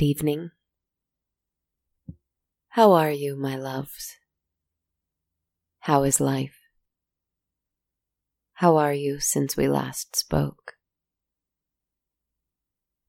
Evening. 0.00 0.50
How 2.68 2.92
are 2.92 3.10
you, 3.10 3.34
my 3.34 3.56
loves? 3.56 4.14
How 5.80 6.04
is 6.04 6.20
life? 6.20 6.56
How 8.54 8.76
are 8.76 8.92
you 8.92 9.18
since 9.18 9.56
we 9.56 9.66
last 9.66 10.14
spoke? 10.14 10.74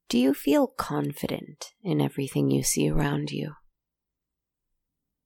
Do 0.08 0.18
you 0.18 0.34
feel 0.34 0.66
confident 0.66 1.74
in 1.84 2.02
everything 2.02 2.50
you 2.50 2.64
see 2.64 2.90
around 2.90 3.30
you? 3.30 3.54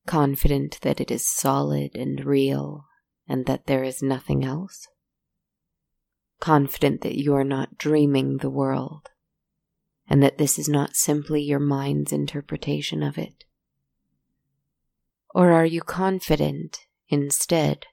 Confident 0.05 0.79
that 0.81 0.99
it 0.99 1.09
is 1.09 1.25
solid 1.25 1.95
and 1.95 2.25
real 2.25 2.87
and 3.25 3.45
that 3.45 3.67
there 3.67 3.85
is 3.85 4.03
nothing 4.03 4.43
else? 4.43 4.89
Confident 6.41 7.01
that 7.01 7.17
you 7.17 7.33
are 7.33 7.45
not 7.45 7.77
dreaming 7.77 8.37
the 8.37 8.49
world 8.49 9.11
and 10.09 10.21
that 10.21 10.37
this 10.37 10.59
is 10.59 10.67
not 10.67 10.95
simply 10.95 11.41
your 11.41 11.59
mind's 11.59 12.11
interpretation 12.11 13.01
of 13.01 13.17
it? 13.17 13.43
Or 15.33 15.51
are 15.51 15.65
you 15.65 15.81
confident, 15.81 16.79
instead, 17.09 17.87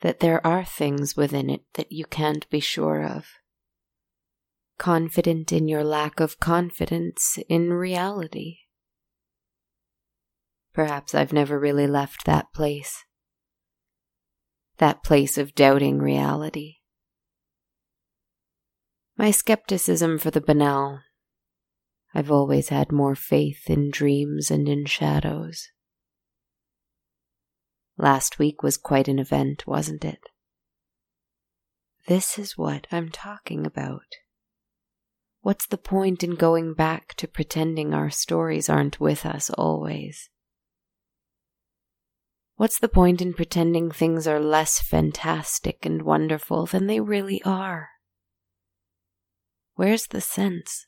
that 0.00 0.20
there 0.20 0.44
are 0.46 0.64
things 0.64 1.16
within 1.16 1.48
it 1.48 1.62
that 1.74 1.92
you 1.92 2.04
can't 2.04 2.48
be 2.50 2.60
sure 2.60 3.02
of? 3.02 3.26
Confident 4.78 5.52
in 5.52 5.68
your 5.68 5.84
lack 5.84 6.20
of 6.20 6.40
confidence 6.40 7.38
in 7.48 7.72
reality? 7.72 8.58
Perhaps 10.74 11.14
I've 11.14 11.32
never 11.32 11.58
really 11.58 11.86
left 11.86 12.24
that 12.26 12.52
place. 12.52 13.04
That 14.78 15.04
place 15.04 15.38
of 15.38 15.54
doubting 15.54 15.98
reality. 15.98 16.76
My 19.16 19.30
skepticism 19.30 20.18
for 20.18 20.30
the 20.30 20.40
banal 20.40 21.00
I've 22.14 22.30
always 22.30 22.68
had 22.68 22.92
more 22.92 23.14
faith 23.14 23.70
in 23.70 23.90
dreams 23.90 24.50
and 24.50 24.68
in 24.68 24.84
shadows. 24.84 25.68
Last 27.96 28.38
week 28.38 28.62
was 28.62 28.76
quite 28.76 29.08
an 29.08 29.18
event, 29.18 29.66
wasn't 29.66 30.04
it? 30.04 30.20
This 32.08 32.38
is 32.38 32.58
what 32.58 32.86
I'm 32.90 33.10
talking 33.10 33.64
about. 33.64 34.16
What's 35.40 35.66
the 35.66 35.78
point 35.78 36.22
in 36.22 36.34
going 36.34 36.74
back 36.74 37.14
to 37.14 37.28
pretending 37.28 37.94
our 37.94 38.10
stories 38.10 38.68
aren't 38.68 39.00
with 39.00 39.24
us 39.24 39.50
always? 39.50 40.28
What's 42.56 42.78
the 42.78 42.88
point 42.88 43.20
in 43.20 43.34
pretending 43.34 43.90
things 43.90 44.26
are 44.26 44.38
less 44.38 44.80
fantastic 44.80 45.84
and 45.86 46.02
wonderful 46.02 46.66
than 46.66 46.86
they 46.86 47.00
really 47.00 47.42
are? 47.44 47.88
Where's 49.74 50.06
the 50.06 50.20
sense? 50.20 50.86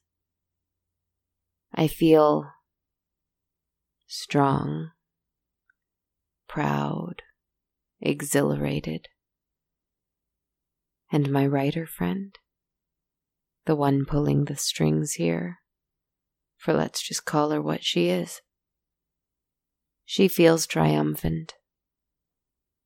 I 1.76 1.88
feel 1.88 2.52
strong, 4.06 4.92
proud, 6.46 7.22
exhilarated. 8.00 9.08
And 11.10 11.32
my 11.32 11.44
writer 11.44 11.84
friend, 11.84 12.38
the 13.66 13.74
one 13.74 14.04
pulling 14.04 14.44
the 14.44 14.54
strings 14.54 15.14
here, 15.14 15.58
for 16.56 16.72
let's 16.72 17.02
just 17.02 17.24
call 17.24 17.50
her 17.50 17.60
what 17.60 17.82
she 17.82 18.08
is. 18.08 18.40
She 20.04 20.28
feels 20.28 20.68
triumphant, 20.68 21.54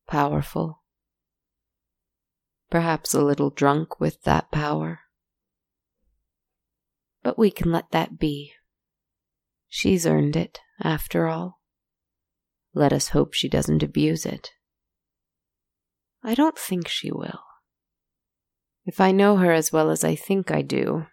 powerful, 0.06 0.82
perhaps 2.70 3.12
a 3.12 3.22
little 3.22 3.50
drunk 3.50 4.00
with 4.00 4.22
that 4.22 4.50
power. 4.50 5.00
But 7.22 7.38
we 7.38 7.50
can 7.50 7.70
let 7.70 7.90
that 7.90 8.18
be 8.18 8.54
She's 9.68 10.06
earned 10.06 10.36
it, 10.36 10.60
after 10.82 11.28
all. 11.28 11.60
Let 12.74 12.92
us 12.92 13.08
hope 13.08 13.34
she 13.34 13.48
doesn't 13.48 13.82
abuse 13.82 14.24
it. 14.24 14.50
I 16.22 16.34
don't 16.34 16.58
think 16.58 16.88
she 16.88 17.10
will. 17.10 17.42
If 18.84 19.00
I 19.00 19.12
know 19.12 19.36
her 19.36 19.52
as 19.52 19.72
well 19.72 19.90
as 19.90 20.02
I 20.02 20.14
think 20.14 20.50
I 20.50 20.62
do, 20.62 21.06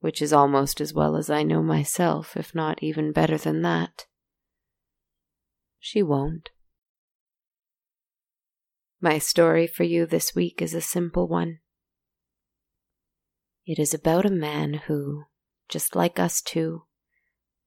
which 0.00 0.20
is 0.20 0.32
almost 0.32 0.80
as 0.80 0.92
well 0.92 1.16
as 1.16 1.30
I 1.30 1.42
know 1.42 1.62
myself, 1.62 2.36
if 2.36 2.54
not 2.54 2.82
even 2.82 3.12
better 3.12 3.38
than 3.38 3.62
that, 3.62 4.06
she 5.78 6.02
won't. 6.02 6.50
My 9.00 9.18
story 9.18 9.66
for 9.66 9.84
you 9.84 10.04
this 10.04 10.34
week 10.34 10.60
is 10.60 10.74
a 10.74 10.80
simple 10.80 11.26
one. 11.26 11.60
It 13.64 13.78
is 13.78 13.94
about 13.94 14.26
a 14.26 14.30
man 14.30 14.74
who, 14.86 15.24
just 15.68 15.94
like 15.94 16.18
us 16.18 16.42
two, 16.42 16.82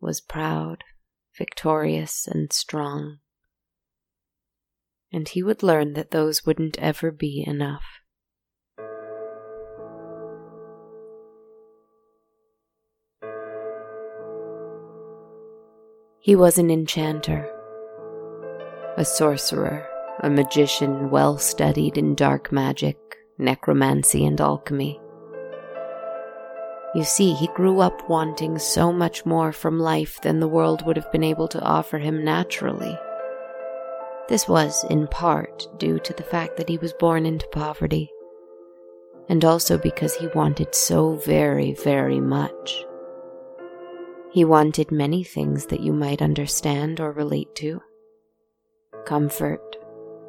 was 0.03 0.21
proud, 0.21 0.83
victorious, 1.35 2.27
and 2.27 2.51
strong. 2.53 3.19
And 5.11 5.27
he 5.27 5.41
would 5.41 5.63
learn 5.63 5.93
that 5.93 6.11
those 6.11 6.45
wouldn't 6.45 6.77
ever 6.79 7.11
be 7.11 7.43
enough. 7.47 7.83
He 16.19 16.35
was 16.35 16.57
an 16.57 16.69
enchanter, 16.71 17.49
a 18.95 19.03
sorcerer, 19.03 19.87
a 20.21 20.29
magician 20.29 21.09
well 21.09 21.37
studied 21.37 21.97
in 21.97 22.15
dark 22.15 22.51
magic, 22.51 22.97
necromancy, 23.37 24.25
and 24.25 24.39
alchemy. 24.39 25.01
You 26.95 27.03
see, 27.03 27.33
he 27.33 27.47
grew 27.47 27.79
up 27.79 28.07
wanting 28.07 28.59
so 28.59 28.93
much 28.93 29.25
more 29.25 29.51
from 29.51 29.79
life 29.79 30.21
than 30.21 30.39
the 30.39 30.47
world 30.47 30.85
would 30.85 30.95
have 30.95 31.11
been 31.11 31.23
able 31.23 31.47
to 31.49 31.61
offer 31.61 31.97
him 31.97 32.23
naturally. 32.23 32.97
This 34.29 34.47
was, 34.47 34.85
in 34.89 35.07
part, 35.07 35.67
due 35.79 35.99
to 35.99 36.13
the 36.13 36.23
fact 36.23 36.55
that 36.57 36.69
he 36.69 36.77
was 36.77 36.93
born 36.93 37.25
into 37.25 37.47
poverty, 37.47 38.11
and 39.27 39.43
also 39.43 39.77
because 39.77 40.15
he 40.15 40.27
wanted 40.27 40.75
so 40.75 41.15
very, 41.15 41.73
very 41.73 42.19
much. 42.19 42.85
He 44.31 44.45
wanted 44.45 44.91
many 44.91 45.23
things 45.23 45.65
that 45.67 45.81
you 45.81 45.93
might 45.93 46.21
understand 46.21 46.99
or 46.99 47.11
relate 47.11 47.53
to 47.55 47.81
comfort, 49.05 49.75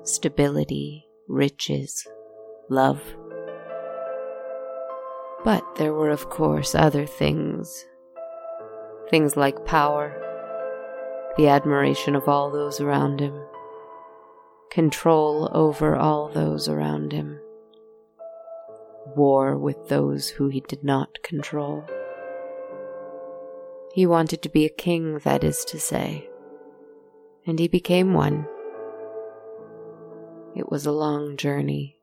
stability, 0.02 1.06
riches, 1.28 2.06
love. 2.68 3.00
But 5.44 5.76
there 5.76 5.92
were, 5.92 6.10
of 6.10 6.30
course, 6.30 6.74
other 6.74 7.04
things. 7.04 7.84
Things 9.10 9.36
like 9.36 9.66
power, 9.66 10.18
the 11.36 11.48
admiration 11.48 12.16
of 12.16 12.26
all 12.28 12.50
those 12.50 12.80
around 12.80 13.20
him, 13.20 13.38
control 14.70 15.50
over 15.52 15.94
all 15.94 16.30
those 16.30 16.66
around 16.66 17.12
him, 17.12 17.38
war 19.14 19.58
with 19.58 19.88
those 19.88 20.30
who 20.30 20.48
he 20.48 20.60
did 20.60 20.82
not 20.82 21.22
control. 21.22 21.84
He 23.92 24.06
wanted 24.06 24.40
to 24.42 24.48
be 24.48 24.64
a 24.64 24.70
king, 24.70 25.18
that 25.18 25.44
is 25.44 25.64
to 25.66 25.78
say, 25.78 26.28
and 27.46 27.58
he 27.58 27.68
became 27.68 28.14
one. 28.14 28.48
It 30.56 30.70
was 30.70 30.86
a 30.86 30.92
long 30.92 31.36
journey 31.36 31.93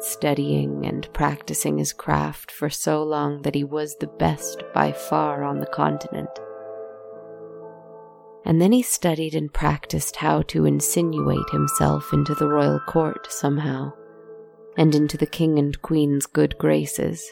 studying 0.00 0.86
and 0.86 1.12
practicing 1.12 1.78
his 1.78 1.92
craft 1.92 2.50
for 2.50 2.70
so 2.70 3.02
long 3.02 3.42
that 3.42 3.54
he 3.54 3.64
was 3.64 3.96
the 3.96 4.06
best 4.06 4.62
by 4.74 4.92
far 4.92 5.44
on 5.44 5.58
the 5.58 5.66
continent. 5.66 6.30
And 8.44 8.60
then 8.60 8.72
he 8.72 8.82
studied 8.82 9.34
and 9.34 9.52
practiced 9.52 10.16
how 10.16 10.42
to 10.42 10.64
insinuate 10.64 11.50
himself 11.50 12.12
into 12.12 12.34
the 12.34 12.48
royal 12.48 12.80
court 12.80 13.30
somehow, 13.30 13.92
and 14.76 14.94
into 14.94 15.16
the 15.16 15.26
king 15.26 15.58
and 15.58 15.80
queen's 15.82 16.26
good 16.26 16.56
graces. 16.58 17.28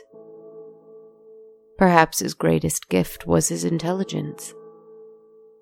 Perhaps 1.79 2.21
his 2.21 2.35
greatest 2.35 2.89
gift 2.89 3.27
was 3.27 3.49
his 3.49 3.65
intelligence. 3.65 4.55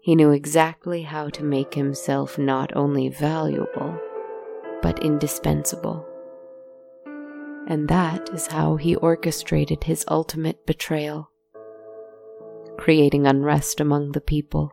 He 0.00 0.14
knew 0.14 0.30
exactly 0.30 1.02
how 1.02 1.28
to 1.30 1.44
make 1.44 1.74
himself 1.74 2.38
not 2.38 2.74
only 2.76 3.08
valuable, 3.08 3.98
but 4.82 5.02
indispensable 5.02 6.06
and 7.66 7.88
that 7.88 8.28
is 8.30 8.46
how 8.46 8.76
he 8.76 8.94
orchestrated 8.96 9.84
his 9.84 10.04
ultimate 10.08 10.66
betrayal, 10.66 11.30
creating 12.76 13.26
unrest 13.26 13.80
among 13.80 14.12
the 14.12 14.20
people. 14.20 14.72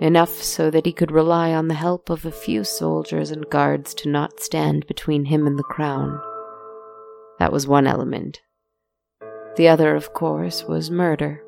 Enough 0.00 0.42
so 0.42 0.70
that 0.70 0.84
he 0.84 0.92
could 0.92 1.10
rely 1.10 1.54
on 1.54 1.68
the 1.68 1.74
help 1.74 2.10
of 2.10 2.26
a 2.26 2.30
few 2.30 2.64
soldiers 2.64 3.30
and 3.30 3.48
guards 3.48 3.94
to 3.94 4.10
not 4.10 4.40
stand 4.40 4.86
between 4.86 5.24
him 5.24 5.46
and 5.46 5.58
the 5.58 5.62
crown. 5.62 6.20
That 7.38 7.52
was 7.52 7.66
one 7.66 7.86
element. 7.86 8.40
The 9.56 9.68
other, 9.68 9.94
of 9.94 10.12
course, 10.12 10.64
was 10.64 10.90
murder. 10.90 11.42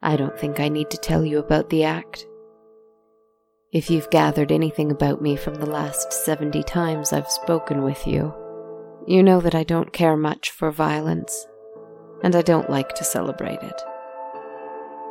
I 0.00 0.16
don't 0.16 0.38
think 0.38 0.60
I 0.60 0.68
need 0.68 0.88
to 0.90 0.96
tell 0.96 1.26
you 1.26 1.38
about 1.38 1.68
the 1.68 1.84
act. 1.84 2.26
If 3.72 3.88
you've 3.88 4.10
gathered 4.10 4.50
anything 4.50 4.90
about 4.90 5.22
me 5.22 5.36
from 5.36 5.54
the 5.54 5.70
last 5.70 6.12
70 6.12 6.64
times 6.64 7.12
I've 7.12 7.30
spoken 7.30 7.82
with 7.84 8.04
you, 8.04 8.34
you 9.06 9.22
know 9.22 9.40
that 9.40 9.54
I 9.54 9.62
don't 9.62 9.92
care 9.92 10.16
much 10.16 10.50
for 10.50 10.72
violence, 10.72 11.46
and 12.24 12.34
I 12.34 12.42
don't 12.42 12.68
like 12.68 12.96
to 12.96 13.04
celebrate 13.04 13.62
it. 13.62 13.80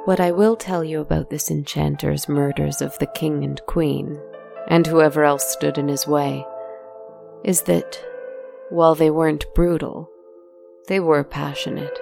What 0.04 0.20
I 0.20 0.32
will 0.32 0.58
tell 0.58 0.84
you 0.84 1.00
about 1.00 1.30
this 1.30 1.50
enchanter's 1.50 2.28
murders 2.28 2.82
of 2.82 3.00
the 3.00 3.08
king 3.08 3.46
and 3.46 3.62
queen, 3.66 4.20
and 4.68 4.86
whoever 4.86 5.24
else 5.24 5.50
stood 5.50 5.78
in 5.78 5.88
his 5.88 6.06
way, 6.06 6.46
is 7.46 7.62
that 7.62 8.04
while 8.70 8.94
they 8.94 9.10
weren't 9.10 9.46
brutal, 9.56 10.10
they 10.90 11.00
were 11.00 11.24
passionate. 11.24 11.98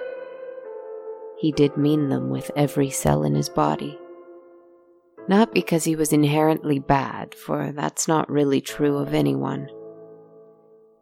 He 1.38 1.52
did 1.52 1.76
mean 1.76 2.08
them 2.08 2.30
with 2.30 2.50
every 2.56 2.90
cell 2.90 3.22
in 3.22 3.36
his 3.36 3.48
body. 3.48 3.96
Not 5.28 5.52
because 5.52 5.84
he 5.84 5.94
was 5.94 6.12
inherently 6.14 6.78
bad, 6.78 7.34
for 7.34 7.70
that's 7.72 8.08
not 8.08 8.30
really 8.30 8.62
true 8.62 8.96
of 8.96 9.12
anyone, 9.12 9.68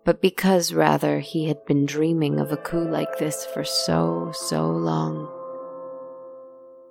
but 0.04 0.20
because 0.20 0.72
rather 0.72 1.20
he 1.20 1.46
had 1.46 1.64
been 1.64 1.86
dreaming 1.86 2.40
of 2.40 2.50
a 2.50 2.56
coup 2.56 2.88
like 2.88 3.18
this 3.18 3.46
for 3.46 3.62
so, 3.62 4.32
so 4.34 4.68
long. 4.68 5.30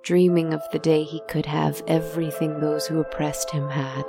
Dreaming 0.02 0.54
of 0.54 0.62
the 0.72 0.78
day 0.78 1.02
he 1.02 1.20
could 1.28 1.44
have 1.44 1.82
everything 1.86 2.58
those 2.58 2.86
who 2.86 3.00
oppressed 3.00 3.50
him 3.50 3.68
had, 3.68 4.04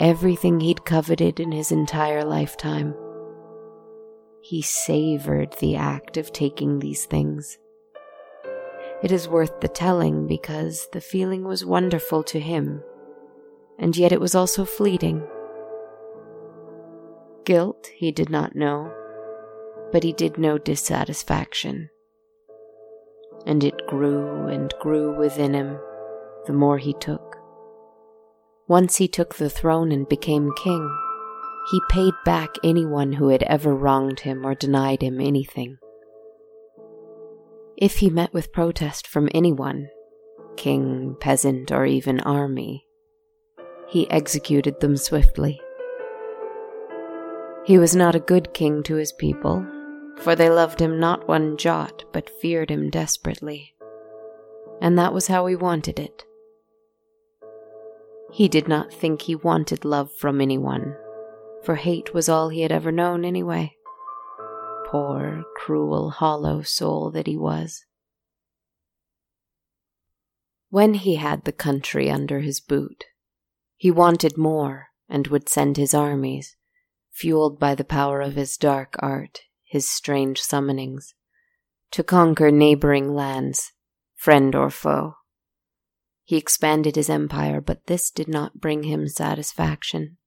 everything 0.00 0.60
he'd 0.60 0.84
coveted 0.84 1.40
in 1.40 1.50
his 1.50 1.72
entire 1.72 2.24
lifetime. 2.24 2.94
He 4.42 4.60
savored 4.60 5.54
the 5.60 5.76
act 5.76 6.18
of 6.18 6.30
taking 6.30 6.78
these 6.78 7.06
things 7.06 7.56
it 9.02 9.12
is 9.12 9.28
worth 9.28 9.60
the 9.60 9.68
telling 9.68 10.26
because 10.26 10.88
the 10.92 11.00
feeling 11.00 11.44
was 11.44 11.64
wonderful 11.64 12.22
to 12.24 12.40
him, 12.40 12.82
and 13.78 13.96
yet 13.96 14.12
it 14.12 14.20
was 14.20 14.34
also 14.34 14.64
fleeting. 14.64 15.26
Guilt 17.44 17.90
he 17.94 18.12
did 18.12 18.28
not 18.28 18.54
know, 18.54 18.92
but 19.90 20.04
he 20.04 20.12
did 20.12 20.38
know 20.38 20.58
dissatisfaction. 20.58 21.88
And 23.46 23.64
it 23.64 23.86
grew 23.86 24.48
and 24.48 24.72
grew 24.80 25.16
within 25.16 25.54
him 25.54 25.78
the 26.46 26.52
more 26.52 26.78
he 26.78 26.92
took. 26.94 27.38
Once 28.68 28.96
he 28.96 29.08
took 29.08 29.34
the 29.34 29.50
throne 29.50 29.90
and 29.90 30.08
became 30.08 30.52
king, 30.56 30.96
he 31.70 31.80
paid 31.88 32.14
back 32.24 32.50
anyone 32.62 33.12
who 33.14 33.28
had 33.28 33.42
ever 33.44 33.74
wronged 33.74 34.20
him 34.20 34.46
or 34.46 34.54
denied 34.54 35.02
him 35.02 35.20
anything. 35.20 35.78
If 37.80 37.96
he 37.96 38.10
met 38.10 38.34
with 38.34 38.52
protest 38.52 39.06
from 39.06 39.30
anyone, 39.32 39.88
king, 40.58 41.16
peasant, 41.18 41.72
or 41.72 41.86
even 41.86 42.20
army, 42.20 42.86
he 43.88 44.10
executed 44.10 44.80
them 44.80 44.98
swiftly. 44.98 45.58
He 47.64 47.78
was 47.78 47.96
not 47.96 48.14
a 48.14 48.20
good 48.20 48.52
king 48.52 48.82
to 48.82 48.96
his 48.96 49.12
people, 49.12 49.66
for 50.18 50.36
they 50.36 50.50
loved 50.50 50.78
him 50.78 51.00
not 51.00 51.26
one 51.26 51.56
jot, 51.56 52.04
but 52.12 52.28
feared 52.28 52.70
him 52.70 52.90
desperately. 52.90 53.74
And 54.82 54.98
that 54.98 55.14
was 55.14 55.28
how 55.28 55.46
he 55.46 55.56
wanted 55.56 55.98
it. 55.98 56.26
He 58.30 58.46
did 58.46 58.68
not 58.68 58.92
think 58.92 59.22
he 59.22 59.34
wanted 59.34 59.86
love 59.86 60.12
from 60.12 60.42
anyone, 60.42 60.96
for 61.62 61.76
hate 61.76 62.12
was 62.12 62.28
all 62.28 62.50
he 62.50 62.60
had 62.60 62.72
ever 62.72 62.92
known 62.92 63.24
anyway 63.24 63.74
poor, 64.90 65.44
cruel, 65.56 66.10
hollow 66.10 66.62
soul 66.62 67.10
that 67.12 67.26
he 67.26 67.36
was. 67.36 67.84
When 70.68 70.94
he 70.94 71.16
had 71.16 71.44
the 71.44 71.52
country 71.52 72.10
under 72.10 72.40
his 72.40 72.60
boot, 72.60 73.04
he 73.76 73.90
wanted 73.90 74.36
more 74.36 74.88
and 75.08 75.28
would 75.28 75.48
send 75.48 75.76
his 75.76 75.94
armies, 75.94 76.56
fueled 77.10 77.58
by 77.58 77.74
the 77.74 77.84
power 77.84 78.20
of 78.20 78.34
his 78.34 78.56
dark 78.56 78.96
art, 78.98 79.40
his 79.64 79.88
strange 79.88 80.40
summonings, 80.40 81.14
to 81.92 82.02
conquer 82.02 82.50
neighboring 82.50 83.14
lands, 83.14 83.72
friend 84.14 84.54
or 84.54 84.70
foe. 84.70 85.14
He 86.24 86.36
expanded 86.36 86.94
his 86.94 87.10
empire, 87.10 87.60
but 87.60 87.86
this 87.86 88.10
did 88.10 88.28
not 88.28 88.60
bring 88.60 88.84
him 88.84 89.08
satisfaction. 89.08 90.18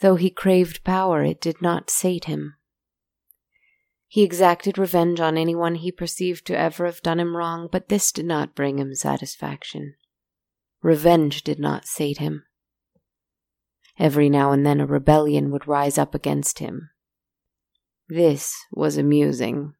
Though 0.00 0.16
he 0.16 0.30
craved 0.30 0.84
power, 0.84 1.22
it 1.22 1.40
did 1.40 1.62
not 1.62 1.90
sate 1.90 2.26
him. 2.26 2.57
He 4.10 4.22
exacted 4.22 4.78
revenge 4.78 5.20
on 5.20 5.36
anyone 5.36 5.74
he 5.74 5.92
perceived 5.92 6.46
to 6.46 6.58
ever 6.58 6.86
have 6.86 7.02
done 7.02 7.20
him 7.20 7.36
wrong, 7.36 7.68
but 7.70 7.90
this 7.90 8.10
did 8.10 8.24
not 8.24 8.54
bring 8.54 8.78
him 8.78 8.94
satisfaction. 8.94 9.94
Revenge 10.82 11.42
did 11.42 11.60
not 11.60 11.86
sate 11.86 12.16
him. 12.16 12.44
Every 13.98 14.30
now 14.30 14.52
and 14.52 14.64
then 14.64 14.80
a 14.80 14.86
rebellion 14.86 15.50
would 15.50 15.68
rise 15.68 15.98
up 15.98 16.14
against 16.14 16.58
him. 16.58 16.88
This 18.08 18.54
was 18.72 18.96
amusing, 18.96 19.74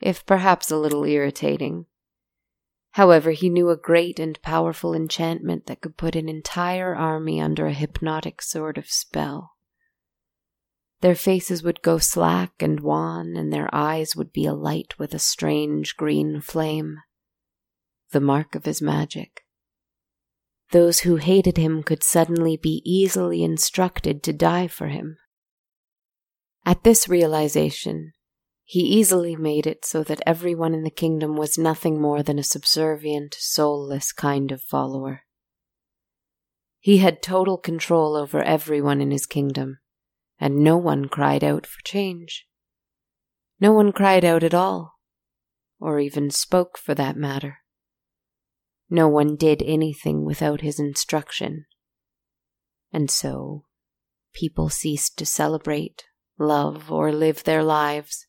if 0.00 0.24
perhaps 0.24 0.70
a 0.70 0.76
little 0.76 1.04
irritating. 1.04 1.86
However, 2.92 3.32
he 3.32 3.48
knew 3.48 3.70
a 3.70 3.76
great 3.76 4.20
and 4.20 4.40
powerful 4.42 4.94
enchantment 4.94 5.66
that 5.66 5.80
could 5.80 5.96
put 5.96 6.14
an 6.14 6.28
entire 6.28 6.94
army 6.94 7.40
under 7.40 7.66
a 7.66 7.72
hypnotic 7.72 8.42
sort 8.42 8.78
of 8.78 8.86
spell. 8.86 9.55
Their 11.00 11.14
faces 11.14 11.62
would 11.62 11.82
go 11.82 11.98
slack 11.98 12.52
and 12.60 12.80
wan, 12.80 13.36
and 13.36 13.52
their 13.52 13.68
eyes 13.72 14.16
would 14.16 14.32
be 14.32 14.46
alight 14.46 14.98
with 14.98 15.12
a 15.12 15.18
strange 15.18 15.96
green 15.96 16.40
flame, 16.40 16.98
the 18.12 18.20
mark 18.20 18.54
of 18.54 18.64
his 18.64 18.80
magic. 18.80 19.42
Those 20.72 21.00
who 21.00 21.16
hated 21.16 21.58
him 21.58 21.82
could 21.82 22.02
suddenly 22.02 22.56
be 22.56 22.82
easily 22.84 23.44
instructed 23.44 24.22
to 24.22 24.32
die 24.32 24.68
for 24.68 24.88
him. 24.88 25.18
At 26.64 26.82
this 26.82 27.08
realization, 27.08 28.12
he 28.64 28.80
easily 28.80 29.36
made 29.36 29.66
it 29.66 29.84
so 29.84 30.02
that 30.02 30.22
everyone 30.26 30.74
in 30.74 30.82
the 30.82 30.90
kingdom 30.90 31.36
was 31.36 31.56
nothing 31.56 32.00
more 32.00 32.22
than 32.22 32.38
a 32.38 32.42
subservient, 32.42 33.36
soulless 33.38 34.12
kind 34.12 34.50
of 34.50 34.62
follower. 34.62 35.22
He 36.80 36.98
had 36.98 37.22
total 37.22 37.58
control 37.58 38.16
over 38.16 38.42
everyone 38.42 39.00
in 39.00 39.10
his 39.12 39.26
kingdom 39.26 39.78
and 40.38 40.62
no 40.62 40.76
one 40.76 41.08
cried 41.08 41.42
out 41.42 41.66
for 41.66 41.80
change. 41.84 42.46
No 43.60 43.72
one 43.72 43.92
cried 43.92 44.24
out 44.24 44.42
at 44.42 44.54
all, 44.54 44.98
or 45.80 45.98
even 45.98 46.30
spoke 46.30 46.76
for 46.76 46.94
that 46.94 47.16
matter. 47.16 47.58
No 48.88 49.08
one 49.08 49.36
did 49.36 49.62
anything 49.62 50.24
without 50.24 50.60
his 50.60 50.78
instruction. 50.78 51.66
And 52.92 53.10
so, 53.10 53.64
people 54.32 54.68
ceased 54.68 55.18
to 55.18 55.26
celebrate, 55.26 56.04
love, 56.38 56.90
or 56.92 57.12
live 57.12 57.44
their 57.44 57.64
lives. 57.64 58.26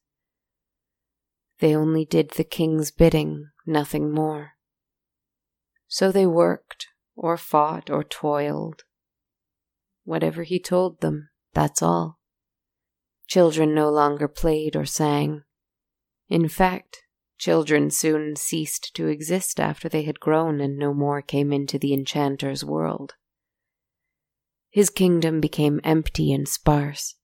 They 1.59 1.75
only 1.75 2.05
did 2.05 2.31
the 2.31 2.43
king's 2.43 2.91
bidding, 2.91 3.49
nothing 3.65 4.11
more. 4.11 4.53
So 5.87 6.11
they 6.11 6.25
worked, 6.25 6.87
or 7.15 7.37
fought, 7.37 7.89
or 7.89 8.03
toiled, 8.03 8.83
whatever 10.03 10.43
he 10.43 10.59
told 10.59 11.01
them. 11.01 11.29
That's 11.57 11.81
all. 11.81 12.19
Children 13.25 13.73
no 13.73 13.89
longer 13.89 14.27
played 14.27 14.75
or 14.75 14.85
sang. 14.85 15.41
In 16.29 16.47
fact, 16.47 17.01
children 17.39 17.89
soon 17.89 18.35
ceased 18.35 18.93
to 18.93 19.07
exist 19.07 19.59
after 19.59 19.89
they 19.89 20.03
had 20.03 20.19
grown 20.19 20.61
and 20.61 20.77
no 20.77 20.93
more 20.93 21.23
came 21.23 21.51
into 21.51 21.79
the 21.79 21.95
enchanter's 21.95 22.63
world. 22.63 23.15
His 24.69 24.91
kingdom 24.91 25.41
became 25.41 25.81
empty 25.83 26.31
and 26.31 26.47
sparse, 26.47 27.15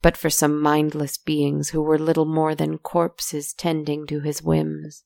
but 0.00 0.16
for 0.16 0.30
some 0.30 0.60
mindless 0.60 1.18
beings 1.18 1.70
who 1.70 1.82
were 1.82 1.98
little 1.98 2.24
more 2.24 2.54
than 2.54 2.78
corpses 2.78 3.52
tending 3.52 4.06
to 4.06 4.20
his 4.20 4.44
whims. 4.44 5.02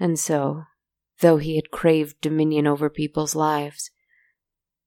And 0.00 0.18
so, 0.18 0.62
though 1.20 1.36
he 1.36 1.56
had 1.56 1.70
craved 1.70 2.22
dominion 2.22 2.66
over 2.66 2.88
people's 2.88 3.34
lives, 3.34 3.90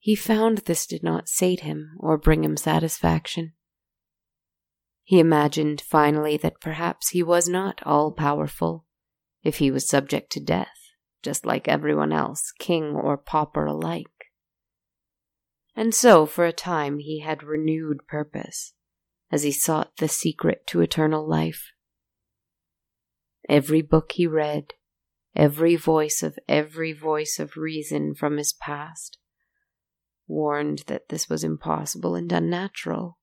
he 0.03 0.15
found 0.15 0.57
this 0.57 0.87
did 0.87 1.03
not 1.03 1.29
sate 1.29 1.59
him 1.59 1.91
or 1.99 2.17
bring 2.17 2.43
him 2.43 2.57
satisfaction. 2.57 3.53
He 5.03 5.19
imagined 5.19 5.79
finally 5.79 6.37
that 6.37 6.59
perhaps 6.59 7.09
he 7.09 7.21
was 7.21 7.47
not 7.47 7.79
all 7.85 8.11
powerful 8.11 8.87
if 9.43 9.57
he 9.57 9.69
was 9.69 9.87
subject 9.87 10.31
to 10.31 10.39
death, 10.39 10.75
just 11.21 11.45
like 11.45 11.67
everyone 11.67 12.11
else, 12.11 12.51
king 12.57 12.95
or 12.95 13.15
pauper 13.15 13.67
alike. 13.67 14.07
And 15.75 15.93
so, 15.93 16.25
for 16.25 16.45
a 16.45 16.51
time, 16.51 16.97
he 16.97 17.19
had 17.19 17.43
renewed 17.43 18.07
purpose 18.07 18.73
as 19.31 19.43
he 19.43 19.51
sought 19.51 19.97
the 19.97 20.07
secret 20.07 20.65
to 20.65 20.81
eternal 20.81 21.29
life. 21.29 21.73
Every 23.47 23.83
book 23.83 24.13
he 24.13 24.25
read, 24.25 24.73
every 25.35 25.75
voice 25.75 26.23
of 26.23 26.39
every 26.49 26.91
voice 26.91 27.37
of 27.37 27.55
reason 27.55 28.15
from 28.15 28.37
his 28.37 28.51
past, 28.51 29.19
warned 30.31 30.83
that 30.87 31.09
this 31.09 31.29
was 31.29 31.43
impossible 31.43 32.15
and 32.15 32.31
unnatural, 32.31 33.19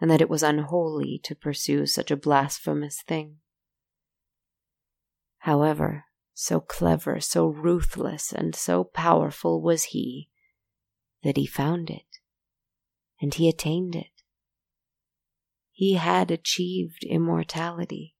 and 0.00 0.10
that 0.10 0.22
it 0.22 0.30
was 0.30 0.42
unholy 0.42 1.20
to 1.24 1.34
pursue 1.34 1.84
such 1.84 2.10
a 2.10 2.16
blasphemous 2.16 3.02
thing. 3.02 3.38
However, 5.38 6.04
so 6.32 6.60
clever, 6.60 7.20
so 7.20 7.48
ruthless, 7.48 8.32
and 8.32 8.54
so 8.54 8.84
powerful 8.84 9.60
was 9.60 9.84
he 9.84 10.30
that 11.22 11.36
he 11.36 11.46
found 11.46 11.90
it, 11.90 12.18
and 13.20 13.34
he 13.34 13.48
attained 13.48 13.94
it. 13.94 14.22
He 15.72 15.94
had 15.94 16.30
achieved 16.30 17.04
immortality. 17.04 18.14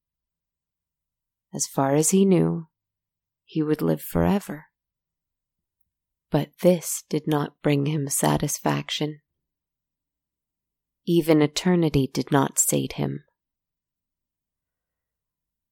As 1.52 1.66
far 1.66 1.94
as 1.94 2.10
he 2.10 2.24
knew, 2.24 2.68
he 3.44 3.62
would 3.62 3.82
live 3.82 4.02
forever. 4.02 4.66
But 6.30 6.50
this 6.62 7.04
did 7.08 7.26
not 7.26 7.60
bring 7.62 7.86
him 7.86 8.08
satisfaction. 8.08 9.20
Even 11.06 11.42
eternity 11.42 12.08
did 12.12 12.30
not 12.30 12.58
sate 12.58 12.92
him. 12.92 13.24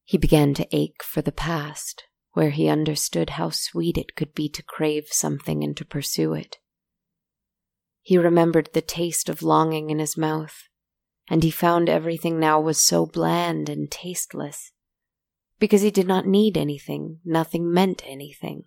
He 0.04 0.18
began 0.18 0.54
to 0.54 0.66
ache 0.74 1.02
for 1.02 1.22
the 1.22 1.32
past, 1.32 2.04
where 2.32 2.50
he 2.50 2.68
understood 2.68 3.30
how 3.30 3.50
sweet 3.50 3.96
it 3.96 4.16
could 4.16 4.34
be 4.34 4.48
to 4.48 4.62
crave 4.62 5.08
something 5.10 5.62
and 5.62 5.76
to 5.76 5.84
pursue 5.84 6.32
it. 6.32 6.56
He 8.02 8.16
remembered 8.16 8.70
the 8.72 8.80
taste 8.80 9.28
of 9.28 9.42
longing 9.42 9.90
in 9.90 9.98
his 9.98 10.16
mouth, 10.16 10.68
and 11.28 11.42
he 11.42 11.50
found 11.50 11.88
everything 11.88 12.40
now 12.40 12.58
was 12.58 12.82
so 12.82 13.06
bland 13.06 13.68
and 13.68 13.90
tasteless. 13.90 14.72
Because 15.58 15.82
he 15.82 15.90
did 15.90 16.06
not 16.06 16.26
need 16.26 16.56
anything, 16.56 17.20
nothing 17.24 17.70
meant 17.70 18.02
anything. 18.06 18.62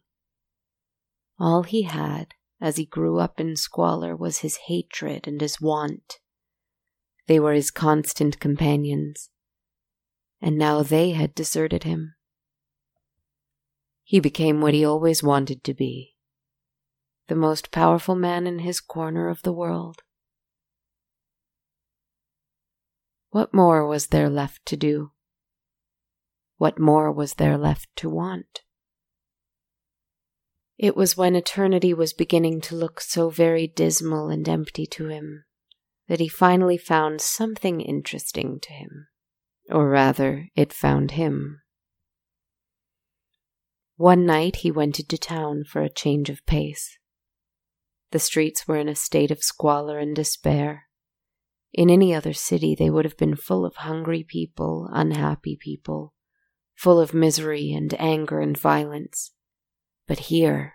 All 1.42 1.64
he 1.64 1.82
had, 1.82 2.36
as 2.62 2.78
he 2.78 2.86
grew 2.86 3.18
up 3.18 3.40
in 3.40 3.56
squalor, 3.56 4.16
was 4.16 4.38
his 4.38 4.58
hatred 4.68 5.28
and 5.28 5.42
his 5.42 5.60
want. 5.60 6.20
They 7.26 7.40
were 7.40 7.54
his 7.54 7.72
constant 7.72 8.40
companions, 8.40 9.32
and 10.40 10.56
now 10.56 10.84
they 10.84 11.14
had 11.14 11.34
deserted 11.34 11.84
him. 11.84 12.14
He 14.04 14.20
became 14.20 14.62
what 14.62 14.76
he 14.76 14.86
always 14.86 15.24
wanted 15.24 15.64
to 15.64 15.74
be 15.74 16.16
the 17.28 17.36
most 17.36 17.72
powerful 17.72 18.14
man 18.14 18.46
in 18.46 18.60
his 18.60 18.80
corner 18.80 19.28
of 19.28 19.42
the 19.42 19.54
world. 19.54 20.04
What 23.32 23.52
more 23.52 23.88
was 23.88 24.08
there 24.08 24.30
left 24.30 24.64
to 24.68 24.78
do? 24.78 25.14
What 26.58 26.78
more 26.78 27.12
was 27.12 27.36
there 27.36 27.58
left 27.58 27.90
to 27.96 28.10
want? 28.12 28.62
It 30.82 30.98
was 30.98 31.16
when 31.16 31.36
eternity 31.36 31.94
was 31.94 32.12
beginning 32.12 32.60
to 32.62 32.76
look 32.76 33.02
so 33.02 33.30
very 33.30 33.68
dismal 33.68 34.30
and 34.30 34.50
empty 34.50 34.88
to 34.88 35.10
him 35.10 35.44
that 36.08 36.20
he 36.20 36.28
finally 36.28 36.76
found 36.76 37.22
something 37.22 37.82
interesting 37.82 38.60
to 38.62 38.74
him. 38.74 39.08
Or 39.70 39.88
rather, 39.88 40.48
it 40.56 40.74
found 40.74 41.12
him. 41.12 41.62
One 43.96 44.26
night 44.26 44.56
he 44.58 44.72
went 44.72 45.00
into 45.00 45.20
town 45.20 45.66
for 45.66 45.84
a 45.84 45.88
change 45.88 46.32
of 46.32 46.44
pace. 46.48 46.98
The 48.10 48.18
streets 48.18 48.68
were 48.68 48.78
in 48.78 48.90
a 48.90 48.96
state 48.96 49.30
of 49.30 49.44
squalor 49.44 50.00
and 50.00 50.16
despair. 50.16 50.86
In 51.72 51.92
any 51.92 52.12
other 52.12 52.34
city, 52.34 52.74
they 52.74 52.90
would 52.90 53.06
have 53.06 53.18
been 53.18 53.36
full 53.36 53.68
of 53.68 53.76
hungry 53.76 54.24
people, 54.24 54.90
unhappy 54.92 55.56
people, 55.56 56.16
full 56.74 57.00
of 57.00 57.14
misery 57.14 57.72
and 57.72 57.94
anger 58.00 58.40
and 58.40 58.58
violence. 58.58 59.32
But 60.12 60.28
here, 60.28 60.74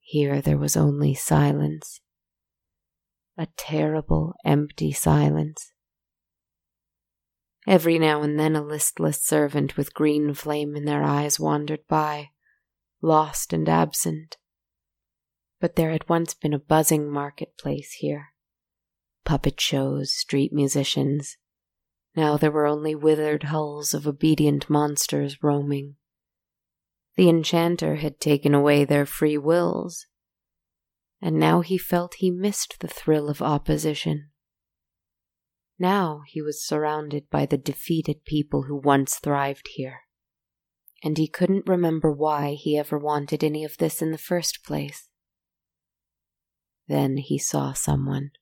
here 0.00 0.40
there 0.40 0.56
was 0.56 0.78
only 0.78 1.12
silence. 1.12 2.00
A 3.36 3.48
terrible, 3.58 4.32
empty 4.46 4.92
silence. 4.92 5.74
Every 7.66 7.98
now 7.98 8.22
and 8.22 8.40
then 8.40 8.56
a 8.56 8.62
listless 8.62 9.22
servant 9.22 9.76
with 9.76 9.92
green 9.92 10.32
flame 10.32 10.74
in 10.74 10.86
their 10.86 11.02
eyes 11.02 11.38
wandered 11.38 11.86
by, 11.86 12.30
lost 13.02 13.52
and 13.52 13.68
absent. 13.68 14.38
But 15.60 15.76
there 15.76 15.90
had 15.90 16.08
once 16.08 16.32
been 16.32 16.54
a 16.54 16.58
buzzing 16.58 17.10
marketplace 17.10 17.96
here 17.98 18.28
puppet 19.26 19.60
shows, 19.60 20.14
street 20.14 20.50
musicians. 20.50 21.36
Now 22.16 22.38
there 22.38 22.50
were 22.50 22.64
only 22.64 22.94
withered 22.94 23.42
hulls 23.42 23.92
of 23.92 24.06
obedient 24.06 24.70
monsters 24.70 25.42
roaming. 25.42 25.96
The 27.16 27.28
enchanter 27.28 27.96
had 27.96 28.20
taken 28.20 28.54
away 28.54 28.84
their 28.84 29.06
free 29.06 29.36
wills, 29.36 30.06
and 31.20 31.38
now 31.38 31.60
he 31.60 31.76
felt 31.76 32.14
he 32.14 32.30
missed 32.30 32.80
the 32.80 32.88
thrill 32.88 33.28
of 33.28 33.42
opposition. 33.42 34.30
Now 35.78 36.22
he 36.26 36.40
was 36.40 36.66
surrounded 36.66 37.28
by 37.30 37.46
the 37.46 37.58
defeated 37.58 38.24
people 38.24 38.62
who 38.62 38.76
once 38.76 39.16
thrived 39.16 39.68
here, 39.74 40.00
and 41.02 41.18
he 41.18 41.28
couldn't 41.28 41.68
remember 41.68 42.10
why 42.10 42.54
he 42.54 42.78
ever 42.78 42.98
wanted 42.98 43.44
any 43.44 43.64
of 43.64 43.76
this 43.78 44.00
in 44.00 44.10
the 44.10 44.18
first 44.18 44.64
place. 44.64 45.08
Then 46.88 47.18
he 47.18 47.38
saw 47.38 47.72
someone 47.72 48.32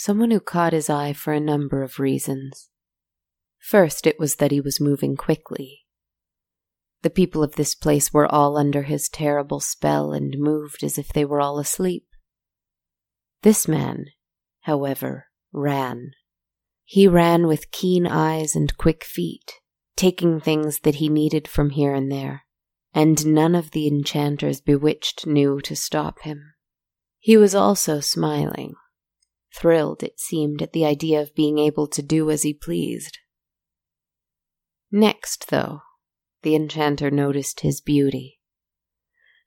someone 0.00 0.30
who 0.30 0.40
caught 0.40 0.72
his 0.72 0.88
eye 0.88 1.12
for 1.12 1.34
a 1.34 1.40
number 1.40 1.82
of 1.82 1.98
reasons. 1.98 2.70
First, 3.58 4.06
it 4.06 4.18
was 4.18 4.36
that 4.36 4.50
he 4.50 4.58
was 4.58 4.80
moving 4.80 5.14
quickly. 5.14 5.80
The 7.02 7.10
people 7.10 7.42
of 7.42 7.54
this 7.54 7.74
place 7.74 8.12
were 8.12 8.30
all 8.30 8.58
under 8.58 8.82
his 8.82 9.08
terrible 9.08 9.60
spell 9.60 10.12
and 10.12 10.36
moved 10.38 10.84
as 10.84 10.98
if 10.98 11.08
they 11.08 11.24
were 11.24 11.40
all 11.40 11.58
asleep. 11.58 12.06
This 13.42 13.66
man, 13.66 14.06
however, 14.62 15.26
ran. 15.52 16.10
He 16.84 17.08
ran 17.08 17.46
with 17.46 17.70
keen 17.70 18.06
eyes 18.06 18.54
and 18.54 18.76
quick 18.76 19.04
feet, 19.04 19.54
taking 19.96 20.40
things 20.40 20.80
that 20.80 20.96
he 20.96 21.08
needed 21.08 21.48
from 21.48 21.70
here 21.70 21.94
and 21.94 22.12
there, 22.12 22.44
and 22.92 23.26
none 23.26 23.54
of 23.54 23.70
the 23.70 23.86
enchanters 23.86 24.60
bewitched 24.60 25.26
knew 25.26 25.60
to 25.62 25.74
stop 25.74 26.20
him. 26.22 26.52
He 27.18 27.36
was 27.36 27.54
also 27.54 28.00
smiling, 28.00 28.74
thrilled, 29.54 30.02
it 30.02 30.20
seemed, 30.20 30.60
at 30.60 30.72
the 30.72 30.84
idea 30.84 31.20
of 31.20 31.34
being 31.34 31.58
able 31.58 31.86
to 31.88 32.02
do 32.02 32.30
as 32.30 32.42
he 32.42 32.52
pleased. 32.52 33.18
Next, 34.90 35.48
though, 35.48 35.82
the 36.42 36.54
enchanter 36.54 37.10
noticed 37.10 37.60
his 37.60 37.80
beauty. 37.80 38.40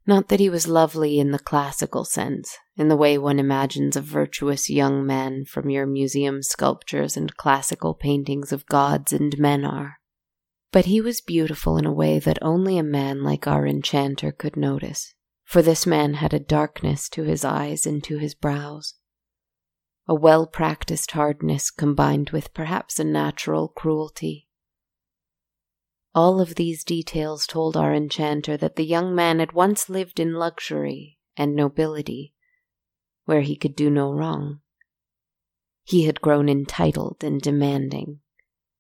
Not 0.06 0.28
that 0.28 0.40
he 0.40 0.50
was 0.50 0.68
lovely 0.68 1.18
in 1.18 1.32
the 1.32 1.40
classical 1.40 2.04
sense, 2.04 2.58
in 2.76 2.90
the 2.90 2.98
way 2.98 3.18
one 3.18 3.40
imagines 3.40 3.96
a 3.96 4.02
virtuous 4.02 4.70
young 4.70 5.06
man 5.06 5.46
from 5.46 5.70
your 5.70 5.86
museum 5.86 6.44
sculptures 6.44 7.16
and 7.16 7.38
classical 7.38 7.94
paintings 7.94 8.52
of 8.52 8.66
gods 8.66 9.14
and 9.14 9.38
men 9.40 9.64
are. 9.64 10.00
But 10.72 10.86
he 10.86 11.00
was 11.00 11.22
beautiful 11.22 11.78
in 11.78 11.86
a 11.86 11.94
way 11.94 12.20
that 12.20 12.40
only 12.42 12.78
a 12.78 12.84
man 12.84 13.24
like 13.24 13.48
our 13.48 13.66
enchanter 13.66 14.32
could 14.32 14.58
notice, 14.58 15.14
for 15.46 15.62
this 15.62 15.86
man 15.86 16.16
had 16.16 16.34
a 16.34 16.40
darkness 16.40 17.08
to 17.10 17.24
his 17.24 17.46
eyes 17.46 17.86
and 17.86 18.04
to 18.04 18.18
his 18.18 18.36
brows, 18.36 18.96
a 20.06 20.16
well 20.16 20.46
practiced 20.46 21.12
hardness 21.12 21.72
combined 21.72 22.32
with 22.32 22.54
perhaps 22.54 23.00
a 23.00 23.04
natural 23.06 23.70
cruelty. 23.70 24.50
All 26.16 26.40
of 26.40 26.56
these 26.56 26.84
details 26.84 27.48
told 27.48 27.76
our 27.76 27.94
enchanter 27.94 28.56
that 28.58 28.76
the 28.76 28.86
young 28.86 29.16
man 29.16 29.40
had 29.40 29.54
once 29.54 29.90
lived 29.90 30.20
in 30.20 30.34
luxury 30.34 31.18
and 31.36 31.56
nobility, 31.56 32.34
where 33.26 33.42
he 33.42 33.56
could 33.56 33.76
do 33.76 33.90
no 33.90 34.12
wrong. 34.12 34.60
He 35.84 36.06
had 36.06 36.22
grown 36.22 36.50
entitled 36.50 37.24
and 37.24 37.42
demanding, 37.42 38.20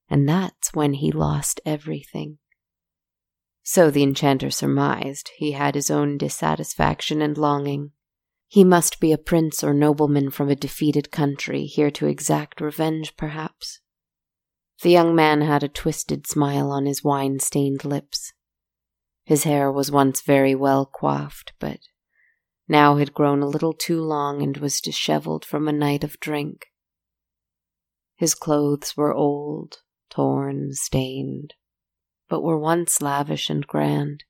and 0.09 0.29
that's 0.29 0.73
when 0.73 0.93
he 0.93 1.11
lost 1.11 1.59
everything. 1.65 2.37
So 3.63 3.89
the 3.89 4.03
enchanter 4.03 4.51
surmised 4.51 5.31
he 5.37 5.53
had 5.53 5.75
his 5.75 5.89
own 5.89 6.17
dissatisfaction 6.17 7.21
and 7.21 7.37
longing, 7.37 7.91
he 8.53 8.63
must 8.63 8.99
be 8.99 9.11
a 9.11 9.17
prince 9.17 9.63
or 9.63 9.73
nobleman 9.73 10.29
from 10.29 10.47
a 10.47 10.55
defeated 10.55 11.09
country, 11.09 11.65
here 11.65 11.89
to 11.89 12.05
exact 12.05 12.61
revenge, 12.61 13.17
perhaps. 13.17 13.79
The 14.81 14.89
young 14.89 15.15
man 15.15 15.41
had 15.41 15.63
a 15.63 15.69
twisted 15.69 16.27
smile 16.27 16.71
on 16.71 16.85
his 16.85 17.03
wine 17.03 17.39
stained 17.39 17.85
lips. 17.85 18.33
His 19.23 19.43
hair 19.43 19.71
was 19.71 19.91
once 19.91 20.21
very 20.21 20.55
well 20.55 20.85
coiffed, 20.85 21.53
but 21.59 21.79
now 22.67 22.97
had 22.97 23.13
grown 23.13 23.41
a 23.41 23.47
little 23.47 23.73
too 23.73 24.01
long 24.01 24.41
and 24.41 24.57
was 24.57 24.81
disheveled 24.81 25.45
from 25.45 25.67
a 25.67 25.73
night 25.73 26.03
of 26.03 26.19
drink. 26.19 26.67
His 28.15 28.35
clothes 28.35 28.95
were 28.97 29.13
old, 29.13 29.77
torn, 30.09 30.73
stained, 30.73 31.53
but 32.29 32.41
were 32.41 32.57
once 32.57 33.01
lavish 33.01 33.49
and 33.49 33.65
grand. 33.65 34.23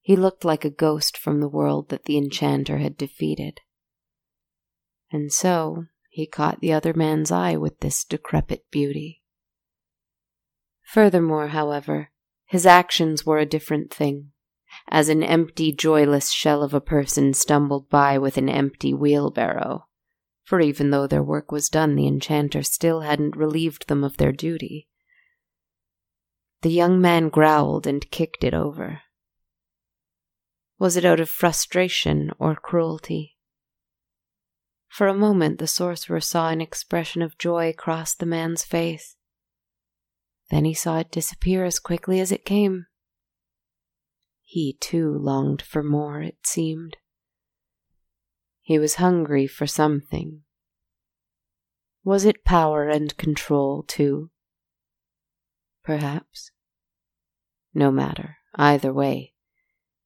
He 0.00 0.16
looked 0.16 0.44
like 0.44 0.64
a 0.64 0.70
ghost 0.70 1.18
from 1.18 1.40
the 1.40 1.48
world 1.48 1.90
that 1.90 2.04
the 2.04 2.16
enchanter 2.16 2.78
had 2.78 2.96
defeated. 2.96 3.60
And 5.10 5.32
so 5.32 5.84
he 6.18 6.26
caught 6.26 6.58
the 6.58 6.72
other 6.72 6.92
man's 6.92 7.30
eye 7.30 7.56
with 7.56 7.78
this 7.78 8.02
decrepit 8.02 8.68
beauty. 8.72 9.22
Furthermore, 10.82 11.46
however, 11.46 12.10
his 12.44 12.66
actions 12.66 13.24
were 13.24 13.38
a 13.38 13.46
different 13.46 13.94
thing, 13.94 14.32
as 14.88 15.08
an 15.08 15.22
empty, 15.22 15.70
joyless 15.70 16.32
shell 16.32 16.64
of 16.64 16.74
a 16.74 16.80
person 16.80 17.32
stumbled 17.34 17.88
by 17.88 18.18
with 18.18 18.36
an 18.36 18.48
empty 18.48 18.92
wheelbarrow. 18.92 19.86
For 20.42 20.60
even 20.60 20.90
though 20.90 21.06
their 21.06 21.22
work 21.22 21.52
was 21.52 21.68
done, 21.68 21.94
the 21.94 22.08
enchanter 22.08 22.64
still 22.64 23.02
hadn't 23.02 23.36
relieved 23.36 23.86
them 23.86 24.02
of 24.02 24.16
their 24.16 24.32
duty. 24.32 24.88
The 26.62 26.70
young 26.72 27.00
man 27.00 27.28
growled 27.28 27.86
and 27.86 28.10
kicked 28.10 28.42
it 28.42 28.54
over, 28.54 29.02
was 30.80 30.96
it 30.96 31.04
out 31.04 31.20
of 31.20 31.28
frustration 31.28 32.32
or 32.40 32.56
cruelty? 32.56 33.37
For 34.88 35.06
a 35.06 35.14
moment, 35.14 35.58
the 35.58 35.66
sorcerer 35.66 36.20
saw 36.20 36.48
an 36.48 36.60
expression 36.60 37.22
of 37.22 37.38
joy 37.38 37.72
cross 37.72 38.14
the 38.14 38.26
man's 38.26 38.64
face. 38.64 39.16
Then 40.50 40.64
he 40.64 40.74
saw 40.74 40.98
it 40.98 41.10
disappear 41.10 41.64
as 41.64 41.78
quickly 41.78 42.20
as 42.20 42.32
it 42.32 42.44
came. 42.44 42.86
He 44.42 44.78
too 44.80 45.12
longed 45.12 45.60
for 45.60 45.82
more, 45.82 46.22
it 46.22 46.38
seemed. 46.46 46.96
He 48.62 48.78
was 48.78 48.94
hungry 48.94 49.46
for 49.46 49.66
something. 49.66 50.42
Was 52.02 52.24
it 52.24 52.44
power 52.44 52.88
and 52.88 53.14
control, 53.18 53.82
too? 53.82 54.30
Perhaps. 55.84 56.50
No 57.74 57.90
matter, 57.90 58.38
either 58.54 58.92
way, 58.92 59.34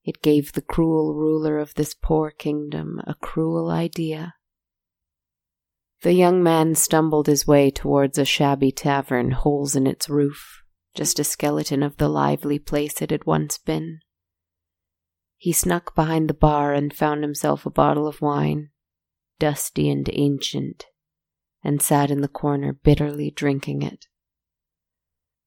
it 0.05 0.23
gave 0.23 0.53
the 0.53 0.63
cruel 0.63 1.15
ruler 1.15 1.59
of 1.59 1.75
this 1.75 1.95
poor 1.95 2.33
kingdom 2.33 3.01
a 3.07 3.15
cruel 3.15 3.71
idea. 3.71 4.35
The 6.03 6.13
young 6.13 6.43
man 6.43 6.75
stumbled 6.75 7.29
his 7.29 7.47
way 7.47 7.71
towards 7.71 8.19
a 8.19 8.25
shabby 8.25 8.73
tavern, 8.73 9.31
holes 9.31 9.77
in 9.77 9.87
its 9.87 10.09
roof, 10.09 10.63
just 10.95 11.21
a 11.21 11.25
skeleton 11.25 11.81
of 11.85 11.97
the 11.97 12.09
lively 12.09 12.59
place 12.59 13.01
it 13.01 13.13
had 13.13 13.25
once 13.25 13.57
been. 13.57 14.01
He 15.37 15.53
snuck 15.53 15.95
behind 15.95 16.29
the 16.29 16.35
bar 16.35 16.75
and 16.75 16.93
found 16.93 17.23
himself 17.23 17.65
a 17.65 17.71
bottle 17.71 18.09
of 18.09 18.21
wine, 18.21 18.71
dusty 19.39 19.89
and 19.89 20.09
ancient, 20.13 20.87
and 21.63 21.81
sat 21.81 22.11
in 22.11 22.21
the 22.21 22.29
corner 22.29 22.73
bitterly 22.73 23.31
drinking 23.31 23.83
it. 23.83 24.07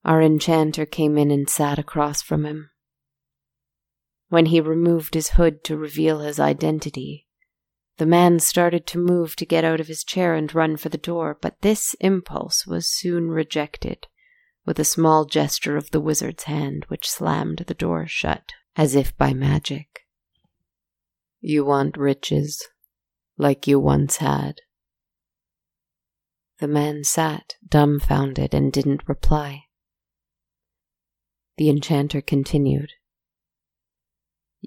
Our 0.05 0.21
enchanter 0.21 0.85
came 0.85 1.17
in 1.17 1.31
and 1.31 1.49
sat 1.49 1.79
across 1.79 2.21
from 2.21 2.45
him. 2.45 2.69
When 4.29 4.45
he 4.45 4.61
removed 4.61 5.15
his 5.15 5.31
hood 5.31 5.65
to 5.65 5.77
reveal 5.77 6.19
his 6.19 6.39
identity, 6.39 7.24
the 7.97 8.05
man 8.05 8.39
started 8.39 8.85
to 8.87 8.97
move 8.97 9.35
to 9.35 9.45
get 9.45 9.63
out 9.63 9.79
of 9.79 9.87
his 9.87 10.03
chair 10.03 10.33
and 10.33 10.53
run 10.53 10.75
for 10.75 10.89
the 10.89 10.97
door, 10.97 11.37
but 11.41 11.61
this 11.61 11.95
impulse 11.99 12.67
was 12.67 12.87
soon 12.87 13.29
rejected 13.29 14.07
with 14.65 14.79
a 14.79 14.85
small 14.85 15.25
gesture 15.25 15.77
of 15.77 15.91
the 15.91 16.01
wizard's 16.01 16.43
hand, 16.43 16.85
which 16.87 17.09
slammed 17.09 17.63
the 17.67 17.73
door 17.73 18.05
shut 18.07 18.51
as 18.75 18.95
if 18.95 19.15
by 19.17 19.33
magic. 19.33 20.01
You 21.39 21.63
want 21.63 21.95
riches, 21.95 22.67
like 23.37 23.67
you 23.67 23.79
once 23.79 24.17
had. 24.17 24.61
The 26.59 26.67
man 26.67 27.03
sat 27.03 27.55
dumbfounded 27.67 28.53
and 28.53 28.71
didn't 28.71 29.07
reply. 29.07 29.65
The 31.57 31.69
enchanter 31.69 32.21
continued. 32.21 32.91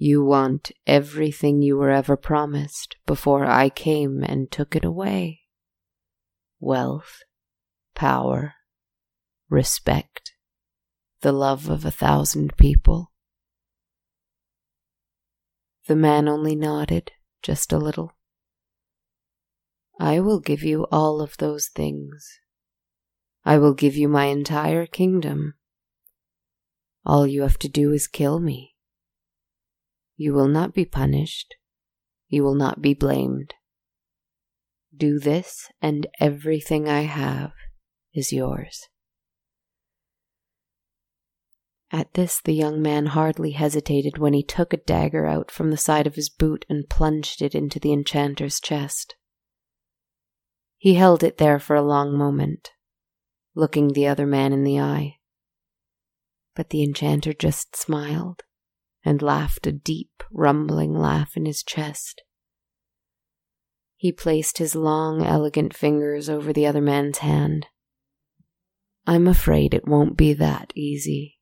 You 0.01 0.23
want 0.23 0.71
everything 0.87 1.61
you 1.61 1.77
were 1.77 1.91
ever 1.91 2.17
promised 2.17 2.95
before 3.05 3.45
I 3.45 3.69
came 3.69 4.23
and 4.23 4.49
took 4.49 4.77
it 4.77 4.85
away 4.85 5.41
wealth, 6.61 7.23
power, 7.97 8.55
respect, 9.51 10.35
the 11.23 11.33
love 11.33 11.69
of 11.69 11.85
a 11.85 11.91
thousand 11.91 12.57
people. 12.57 13.11
The 15.89 15.97
man 15.97 16.29
only 16.29 16.55
nodded 16.55 17.11
just 17.43 17.73
a 17.73 17.79
little. 17.79 18.13
I 19.99 20.21
will 20.21 20.39
give 20.39 20.63
you 20.63 20.87
all 20.93 21.21
of 21.21 21.37
those 21.39 21.67
things. 21.67 22.39
I 23.45 23.59
will 23.59 23.75
give 23.75 23.97
you 23.97 24.07
my 24.09 24.27
entire 24.27 24.87
kingdom. 24.87 25.55
All 27.05 27.27
you 27.27 27.43
have 27.43 27.59
to 27.59 27.69
do 27.69 27.91
is 27.91 28.07
kill 28.07 28.39
me. 28.39 28.77
You 30.21 30.33
will 30.35 30.49
not 30.49 30.75
be 30.75 30.85
punished. 30.85 31.55
You 32.29 32.43
will 32.43 32.57
not 32.57 32.83
be 32.83 32.93
blamed. 32.93 33.55
Do 34.95 35.21
this, 35.21 35.69
and 35.81 36.09
everything 36.19 36.89
I 36.89 37.03
have 37.03 37.53
is 38.13 38.33
yours. 38.33 38.89
At 41.93 42.15
this, 42.15 42.41
the 42.43 42.53
young 42.53 42.83
man 42.83 43.07
hardly 43.07 43.53
hesitated 43.53 44.19
when 44.19 44.33
he 44.35 44.43
took 44.43 44.73
a 44.73 44.79
dagger 44.79 45.25
out 45.25 45.53
from 45.53 45.71
the 45.71 45.77
side 45.77 46.09
of 46.09 46.17
his 46.17 46.29
boot 46.29 46.67
and 46.69 46.91
plunged 46.91 47.41
it 47.41 47.55
into 47.55 47.79
the 47.79 47.93
enchanter's 47.93 48.59
chest. 48.59 49.15
He 50.79 50.95
held 50.95 51.23
it 51.23 51.39
there 51.39 51.61
for 51.61 51.77
a 51.77 51.83
long 51.83 52.19
moment, 52.19 52.73
looking 53.55 53.93
the 53.93 54.09
other 54.09 54.27
man 54.27 54.53
in 54.53 54.65
the 54.65 54.81
eye. 54.81 55.19
But 56.57 56.71
the 56.71 56.83
enchanter 56.83 57.33
just 57.33 57.77
smiled 57.77 58.43
and 59.05 59.23
laughed 59.23 59.67
a 59.67 59.73
deep, 59.73 60.23
rumbling 60.31 60.95
laugh 60.95 61.37
in 61.37 61.47
his 61.47 61.63
chest. 61.63 62.23
He 63.97 64.13
placed 64.13 64.59
his 64.59 64.75
long, 64.75 65.25
elegant 65.25 65.75
fingers 65.75 66.29
over 66.29 66.53
the 66.53 66.67
other 66.67 66.81
man's 66.81 67.19
hand. 67.19 67.67
I'm 69.07 69.27
afraid 69.27 69.75
it 69.75 69.89
won't 69.89 70.17
be 70.17 70.33
that 70.35 70.73
easy. 70.77 71.39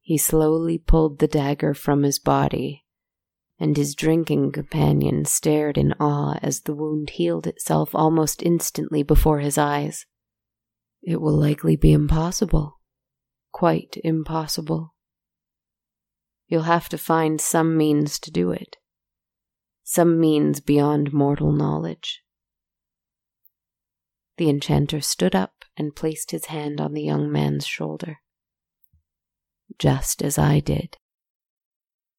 He 0.00 0.16
slowly 0.16 0.78
pulled 0.78 1.18
the 1.18 1.28
dagger 1.28 1.74
from 1.74 2.02
his 2.02 2.18
body, 2.18 2.84
and 3.58 3.76
his 3.76 3.94
drinking 3.94 4.52
companion 4.52 5.24
stared 5.24 5.76
in 5.76 5.92
awe 6.00 6.38
as 6.42 6.62
the 6.62 6.74
wound 6.74 7.10
healed 7.10 7.46
itself 7.46 7.94
almost 7.94 8.42
instantly 8.42 9.02
before 9.02 9.40
his 9.40 9.58
eyes. 9.58 10.06
It 11.02 11.20
will 11.20 11.36
likely 11.38 11.76
be 11.76 11.92
impossible. 11.92 12.80
Quite 13.52 13.98
impossible. 14.02 14.91
You'll 16.46 16.62
have 16.62 16.88
to 16.90 16.98
find 16.98 17.40
some 17.40 17.76
means 17.76 18.18
to 18.20 18.30
do 18.30 18.50
it, 18.50 18.76
some 19.84 20.20
means 20.20 20.60
beyond 20.60 21.12
mortal 21.12 21.52
knowledge. 21.52 22.22
The 24.36 24.48
enchanter 24.48 25.00
stood 25.00 25.34
up 25.34 25.64
and 25.76 25.96
placed 25.96 26.30
his 26.30 26.46
hand 26.46 26.80
on 26.80 26.94
the 26.94 27.02
young 27.02 27.30
man's 27.30 27.66
shoulder. 27.66 28.18
Just 29.78 30.22
as 30.22 30.38
I 30.38 30.60
did. 30.60 30.96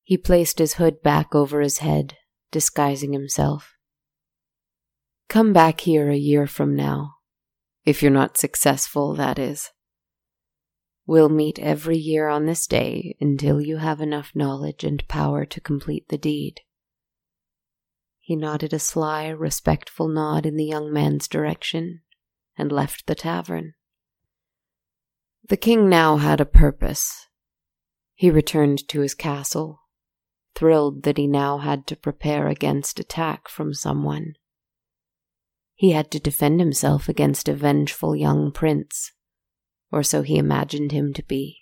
He 0.04 0.18
placed 0.18 0.60
his 0.60 0.76
hood 0.76 1.02
back 1.02 1.34
over 1.34 1.62
his 1.62 1.80
head, 1.80 2.18
disguising 2.52 3.14
himself. 3.14 3.74
Come 5.30 5.54
back 5.54 5.82
here 5.82 6.10
a 6.10 6.16
year 6.16 6.46
from 6.46 6.76
now. 6.76 7.16
If 7.86 8.02
you're 8.02 8.12
not 8.12 8.38
successful, 8.38 9.16
that 9.16 9.40
is. 9.40 9.72
We'll 11.06 11.30
meet 11.30 11.60
every 11.60 11.98
year 11.98 12.30
on 12.30 12.46
this 12.46 12.66
day 12.66 13.18
until 13.20 13.60
you 13.60 13.78
have 13.78 14.00
enough 14.00 14.32
knowledge 14.34 14.84
and 14.84 15.06
power 15.08 15.46
to 15.46 15.60
complete 15.60 16.08
the 16.08 16.18
deed. 16.18 16.62
He 18.20 18.38
nodded 18.38 18.72
a 18.72 18.80
sly, 18.80 19.28
respectful 19.28 20.08
nod 20.08 20.46
in 20.46 20.56
the 20.56 20.64
young 20.64 20.94
man's 20.94 21.28
direction 21.28 22.02
and 22.58 22.72
left 22.72 23.06
the 23.06 23.16
tavern. 23.16 23.74
The 25.50 25.58
king 25.58 25.90
now 25.90 26.18
had 26.18 26.40
a 26.40 26.46
purpose. 26.46 27.28
He 28.14 28.32
returned 28.32 28.88
to 28.88 29.02
his 29.02 29.14
castle, 29.14 29.82
thrilled 30.56 31.04
that 31.04 31.18
he 31.18 31.28
now 31.28 31.58
had 31.58 31.86
to 31.88 31.98
prepare 31.98 32.48
against 32.48 32.98
attack 32.98 33.50
from 33.50 33.74
someone. 33.74 34.36
He 35.74 35.92
had 35.92 36.10
to 36.12 36.20
defend 36.20 36.62
himself 36.62 37.10
against 37.10 37.50
a 37.50 37.54
vengeful 37.54 38.16
young 38.16 38.54
prince 38.54 39.12
or 39.94 40.02
so 40.02 40.24
he 40.24 40.40
imagined 40.40 40.92
him 40.92 41.14
to 41.14 41.22
be. 41.22 41.60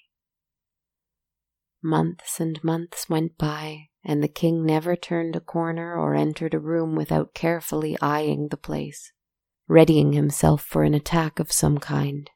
Months 1.84 2.40
and 2.40 2.64
months 2.64 3.10
went 3.10 3.38
by, 3.38 3.90
and 4.06 4.24
the 4.24 4.30
king 4.30 4.66
never 4.66 4.96
turned 4.96 5.36
a 5.36 5.42
corner 5.42 5.94
or 5.96 6.16
entered 6.16 6.54
a 6.54 6.60
room 6.60 6.96
without 6.96 7.34
carefully 7.34 7.98
eyeing 8.02 8.48
the 8.48 8.56
place, 8.56 9.12
readying 9.68 10.14
himself 10.14 10.64
for 10.64 10.84
an 10.84 10.94
attack 10.94 11.40
of 11.40 11.52
some 11.52 11.78
kind. 11.78 12.30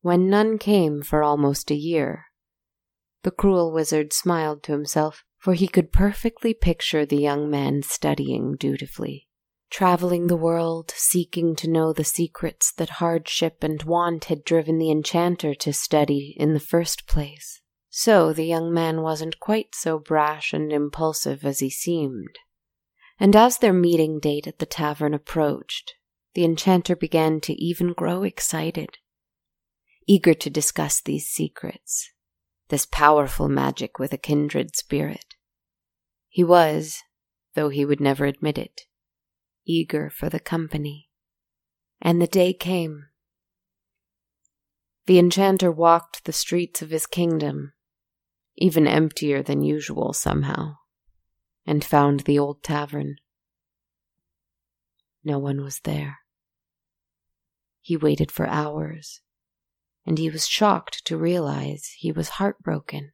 When 0.00 0.28
none 0.28 0.58
came 0.58 1.02
for 1.02 1.22
almost 1.22 1.70
a 1.70 1.76
year, 1.76 2.24
the 3.22 3.30
cruel 3.30 3.72
wizard 3.72 4.12
smiled 4.12 4.64
to 4.64 4.72
himself, 4.72 5.22
for 5.38 5.54
he 5.54 5.68
could 5.68 5.92
perfectly 5.92 6.52
picture 6.52 7.06
the 7.06 7.16
young 7.16 7.48
man 7.48 7.82
studying 7.84 8.56
dutifully 8.56 9.27
traveling 9.70 10.26
the 10.26 10.36
world, 10.36 10.92
seeking 10.96 11.54
to 11.56 11.68
know 11.68 11.92
the 11.92 12.04
secrets 12.04 12.72
that 12.72 12.88
hardship 12.90 13.62
and 13.62 13.82
want 13.82 14.26
had 14.26 14.44
driven 14.44 14.78
the 14.78 14.90
enchanter 14.90 15.54
to 15.54 15.72
study 15.72 16.34
in 16.38 16.54
the 16.54 16.60
first 16.60 17.06
place. 17.06 17.60
So 17.90 18.32
the 18.32 18.46
young 18.46 18.72
man 18.72 19.02
wasn't 19.02 19.40
quite 19.40 19.74
so 19.74 19.98
brash 19.98 20.52
and 20.52 20.72
impulsive 20.72 21.44
as 21.44 21.60
he 21.60 21.70
seemed. 21.70 22.38
And 23.18 23.34
as 23.34 23.58
their 23.58 23.72
meeting 23.72 24.20
date 24.20 24.46
at 24.46 24.58
the 24.58 24.66
tavern 24.66 25.14
approached, 25.14 25.94
the 26.34 26.44
enchanter 26.44 26.94
began 26.94 27.40
to 27.40 27.52
even 27.54 27.92
grow 27.92 28.22
excited, 28.22 28.98
eager 30.06 30.34
to 30.34 30.50
discuss 30.50 31.00
these 31.00 31.26
secrets, 31.26 32.10
this 32.68 32.86
powerful 32.86 33.48
magic 33.48 33.98
with 33.98 34.12
a 34.12 34.18
kindred 34.18 34.76
spirit. 34.76 35.34
He 36.28 36.44
was, 36.44 36.98
though 37.54 37.70
he 37.70 37.84
would 37.84 38.00
never 38.00 38.24
admit 38.24 38.58
it, 38.58 38.82
eager 39.68 40.10
for 40.10 40.28
the 40.28 40.40
company. 40.40 41.10
And 42.00 42.20
the 42.20 42.26
day 42.26 42.52
came. 42.52 43.04
The 45.06 45.18
enchanter 45.18 45.70
walked 45.70 46.24
the 46.24 46.32
streets 46.32 46.82
of 46.82 46.90
his 46.90 47.06
kingdom, 47.06 47.72
even 48.56 48.86
emptier 48.86 49.42
than 49.42 49.62
usual 49.62 50.12
somehow, 50.12 50.76
and 51.66 51.84
found 51.84 52.20
the 52.20 52.38
old 52.38 52.62
tavern. 52.62 53.16
No 55.24 55.38
one 55.38 55.62
was 55.62 55.80
there. 55.80 56.18
He 57.80 57.96
waited 57.96 58.30
for 58.30 58.46
hours, 58.46 59.20
and 60.04 60.18
he 60.18 60.30
was 60.30 60.46
shocked 60.46 61.04
to 61.06 61.16
realize 61.16 61.94
he 61.96 62.12
was 62.12 62.30
heartbroken. 62.30 63.12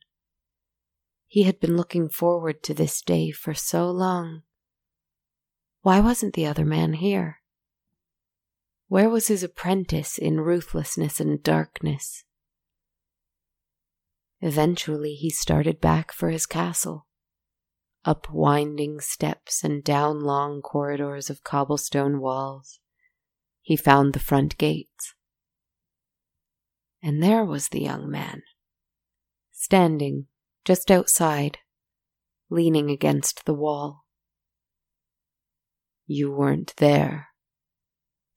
He 1.27 1.45
had 1.45 1.59
been 1.59 1.77
looking 1.77 2.09
forward 2.09 2.63
to 2.65 2.75
this 2.75 3.01
day 3.01 3.31
for 3.31 3.55
so 3.55 3.91
long. 3.91 4.43
Why 5.85 6.01
wasn't 6.01 6.33
the 6.33 6.47
other 6.47 6.65
man 6.65 6.95
here? 6.95 7.43
Where 8.89 9.11
was 9.11 9.29
his 9.29 9.43
apprentice 9.43 10.17
in 10.17 10.41
ruthlessness 10.41 11.21
and 11.21 11.43
darkness? 11.43 12.25
Eventually, 14.41 15.13
he 15.13 15.29
started 15.29 15.83
back 15.83 16.11
for 16.11 16.31
his 16.31 16.47
castle, 16.47 17.07
up 18.03 18.31
winding 18.31 18.99
steps 19.01 19.63
and 19.63 19.85
down 19.85 20.21
long 20.21 20.63
corridors 20.63 21.29
of 21.29 21.45
cobblestone 21.45 22.19
walls. 22.19 22.81
He 23.61 23.77
found 23.77 24.15
the 24.15 24.19
front 24.19 24.57
gates. 24.57 25.13
And 27.03 27.23
there 27.23 27.45
was 27.45 27.69
the 27.69 27.83
young 27.83 28.11
man, 28.11 28.43
standing 29.53 30.29
just 30.65 30.91
outside, 30.91 31.59
leaning 32.49 32.91
against 32.91 33.45
the 33.45 33.53
wall. 33.53 34.04
You 36.07 36.31
weren't 36.31 36.75
there, 36.77 37.29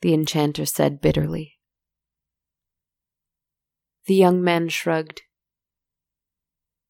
the 0.02 0.14
enchanter 0.14 0.66
said 0.66 1.02
bitterly. 1.02 1.58
The 4.06 4.16
young 4.16 4.42
man 4.42 4.70
shrugged. 4.70 5.24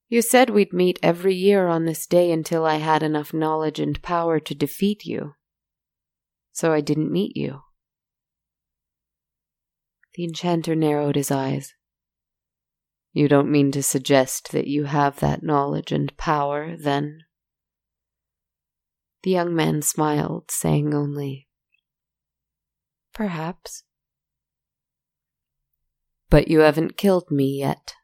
You 0.08 0.22
said 0.22 0.52
we'd 0.52 0.72
meet 0.72 1.00
every 1.02 1.34
year 1.34 1.68
on 1.68 1.86
this 1.86 2.06
day 2.06 2.32
until 2.32 2.66
I 2.66 2.76
had 2.76 3.02
enough 3.02 3.34
knowledge 3.34 3.80
and 3.80 4.02
power 4.02 4.40
to 4.40 4.56
defeat 4.56 5.04
you. 5.04 5.34
So 6.54 6.72
I 6.72 6.82
didn't 6.82 7.12
meet 7.12 7.36
you. 7.36 7.62
The 10.14 10.24
enchanter 10.24 10.76
narrowed 10.76 11.16
his 11.16 11.32
eyes. 11.32 11.74
You 13.14 13.28
don't 13.28 13.52
mean 13.52 13.72
to 13.72 13.82
suggest 13.82 14.52
that 14.52 14.68
you 14.68 14.86
have 14.86 15.20
that 15.20 15.44
knowledge 15.44 15.92
and 15.92 16.16
power, 16.18 16.78
then? 16.78 17.24
The 19.24 19.32
young 19.32 19.56
man 19.56 19.82
smiled, 19.82 20.52
saying 20.52 20.94
only, 20.94 21.48
Perhaps. 23.14 23.84
But 26.30 26.48
you 26.50 26.60
haven't 26.60 26.98
killed 26.98 27.32
me 27.32 27.58
yet. 27.58 27.96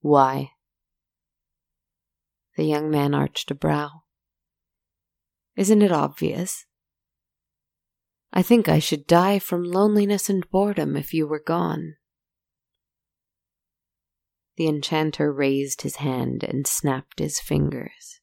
Why? 0.00 0.52
The 2.56 2.64
young 2.64 2.90
man 2.90 3.14
arched 3.14 3.50
a 3.50 3.56
brow. 3.56 4.02
Isn't 5.56 5.82
it 5.82 5.90
obvious? 5.90 6.66
I 8.32 8.42
think 8.42 8.68
I 8.68 8.78
should 8.78 9.06
die 9.06 9.40
from 9.40 9.64
loneliness 9.64 10.28
and 10.28 10.48
boredom 10.50 10.96
if 10.96 11.12
you 11.12 11.26
were 11.26 11.42
gone. 11.44 11.96
The 14.56 14.68
enchanter 14.68 15.32
raised 15.32 15.82
his 15.82 15.96
hand 15.96 16.44
and 16.44 16.66
snapped 16.66 17.18
his 17.18 17.40
fingers. 17.40 18.20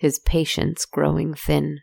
His 0.00 0.18
patience 0.18 0.86
growing 0.86 1.34
thin. 1.34 1.80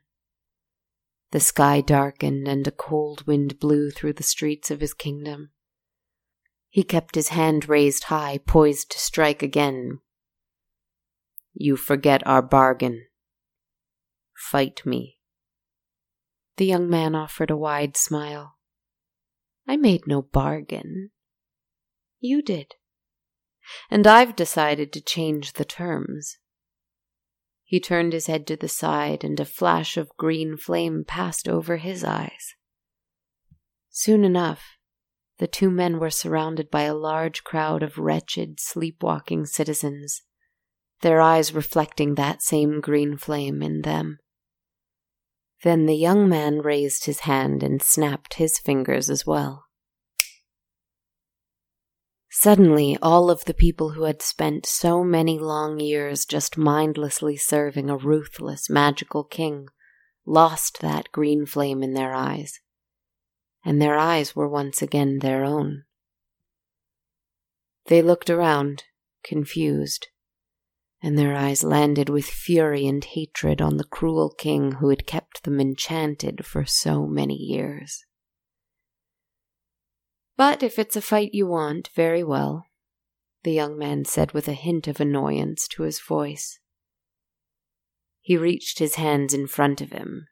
The 1.30 1.40
sky 1.40 1.82
darkened 1.82 2.48
and 2.48 2.66
a 2.68 2.72
cold 2.72 3.28
wind 3.28 3.60
blew 3.60 3.92
through 3.92 4.14
the 4.14 4.24
streets 4.24 4.72
of 4.72 4.82
his 4.82 4.96
kingdom. 4.96 5.52
He 6.68 6.82
kept 6.82 7.14
his 7.14 7.28
hand 7.28 7.70
raised 7.70 8.06
high, 8.06 8.40
poised 8.40 8.90
to 8.94 8.98
strike 8.98 9.44
again. 9.44 10.00
You 11.54 11.78
forget 11.78 12.26
our 12.26 12.42
bargain. 12.42 13.06
Fight 14.36 14.84
me. 14.84 15.20
The 16.56 16.66
young 16.66 16.90
man 16.90 17.14
offered 17.14 17.52
a 17.52 17.56
wide 17.56 17.96
smile. 17.96 18.58
I 19.68 19.78
made 19.78 20.08
no 20.08 20.24
bargain. 20.24 21.12
You 22.20 22.42
did. 22.42 22.74
And 23.92 24.08
I've 24.08 24.36
decided 24.36 24.92
to 24.94 25.02
change 25.02 25.54
the 25.54 25.66
terms. 25.66 26.40
He 27.70 27.82
turned 27.82 28.14
his 28.14 28.28
head 28.28 28.48
to 28.48 28.56
the 28.56 28.70
side, 28.70 29.26
and 29.26 29.38
a 29.42 29.46
flash 29.46 29.98
of 29.98 30.16
green 30.16 30.56
flame 30.56 31.04
passed 31.06 31.50
over 31.50 31.76
his 31.76 32.02
eyes. 32.02 32.56
Soon 33.90 34.24
enough, 34.24 34.78
the 35.38 35.48
two 35.48 35.70
men 35.70 36.00
were 36.00 36.10
surrounded 36.10 36.72
by 36.72 36.84
a 36.84 36.96
large 36.96 37.44
crowd 37.44 37.84
of 37.84 37.98
wretched, 37.98 38.62
sleepwalking 38.62 39.46
citizens, 39.46 40.22
their 41.02 41.20
eyes 41.20 41.54
reflecting 41.54 42.16
that 42.16 42.42
same 42.42 42.80
green 42.80 43.18
flame 43.18 43.62
in 43.62 43.82
them. 43.82 44.20
Then 45.64 45.88
the 45.88 45.98
young 45.98 46.30
man 46.30 46.60
raised 46.60 47.06
his 47.06 47.22
hand 47.22 47.64
and 47.64 47.82
snapped 47.82 48.36
his 48.36 48.58
fingers 48.58 49.10
as 49.10 49.26
well. 49.26 49.66
Suddenly, 52.39 53.00
all 53.02 53.32
of 53.32 53.45
the 53.45 53.54
people 53.56 53.93
who 53.93 54.04
had 54.04 54.21
spent 54.21 54.67
so 54.67 55.04
many 55.04 55.39
long 55.39 55.80
years 55.80 56.23
just 56.23 56.56
mindlessly 56.56 57.36
serving 57.36 57.89
a 57.89 57.97
ruthless, 57.97 58.69
magical 58.69 59.23
king 59.23 59.69
lost 60.23 60.80
that 60.82 61.12
green 61.12 61.47
flame 61.47 61.82
in 61.82 61.95
their 61.95 62.13
eyes, 62.13 62.60
and 63.65 63.82
their 63.82 63.97
eyes 63.97 64.36
were 64.36 64.47
once 64.47 64.84
again 64.84 65.17
their 65.17 65.43
own. 65.43 65.86
They 67.88 68.04
looked 68.04 68.30
around, 68.30 68.84
confused, 69.23 70.06
and 71.02 71.17
their 71.17 71.36
eyes 71.36 71.63
landed 71.63 72.08
with 72.08 72.26
fury 72.26 72.86
and 72.86 73.04
hatred 73.04 73.63
on 73.63 73.78
the 73.78 73.84
cruel 73.84 74.30
king 74.30 74.73
who 74.73 74.89
had 74.89 75.08
kept 75.08 75.41
them 75.41 75.60
enchanted 75.60 76.45
for 76.45 76.65
so 76.65 77.08
many 77.08 77.36
years. 77.36 78.06
But 80.38 80.62
if 80.62 80.78
it's 80.78 80.95
a 80.95 81.02
fight 81.02 81.34
you 81.34 81.47
want, 81.47 81.89
very 81.95 82.23
well, 82.23 82.67
the 83.43 83.52
young 83.52 83.76
man 83.76 84.06
said 84.06 84.34
with 84.34 84.47
a 84.47 84.54
hint 84.54 84.88
of 84.88 85.02
annoyance 85.02 85.67
to 85.69 85.82
his 85.82 86.00
voice. 86.00 86.60
He 88.21 88.38
reached 88.38 88.78
his 88.78 88.95
hands 88.95 89.34
in 89.34 89.47
front 89.47 89.82
of 89.82 89.91
him, 89.91 90.28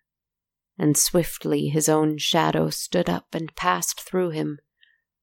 and 0.77 0.95
swiftly 0.95 1.69
his 1.69 1.89
own 1.89 2.19
shadow 2.19 2.69
stood 2.69 3.09
up 3.09 3.33
and 3.33 3.55
passed 3.55 3.99
through 3.99 4.29
him, 4.29 4.59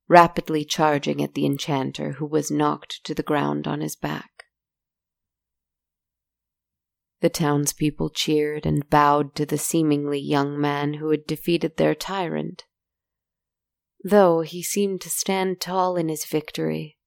rapidly 0.09 0.65
charging 0.65 1.23
at 1.23 1.35
the 1.35 1.47
enchanter 1.47 2.15
who 2.15 2.27
was 2.27 2.51
knocked 2.51 3.05
to 3.05 3.15
the 3.15 3.23
ground 3.23 3.69
on 3.69 3.83
his 3.83 3.95
back. 3.95 4.47
The 7.21 7.31
townspeople 7.31 8.11
cheered 8.11 8.67
and 8.67 8.91
bowed 8.91 9.37
to 9.37 9.47
the 9.47 9.59
seemingly 9.59 10.19
young 10.19 10.61
man 10.61 10.95
who 10.95 11.11
had 11.11 11.25
defeated 11.25 11.77
their 11.77 11.95
tyrant 11.95 12.65
though 14.05 14.41
he 14.41 14.63
seemed 14.63 15.01
to 15.01 15.11
stand 15.11 15.61
tall 15.61 15.97
in 15.97 16.09
his 16.09 16.25
victory, 16.25 16.99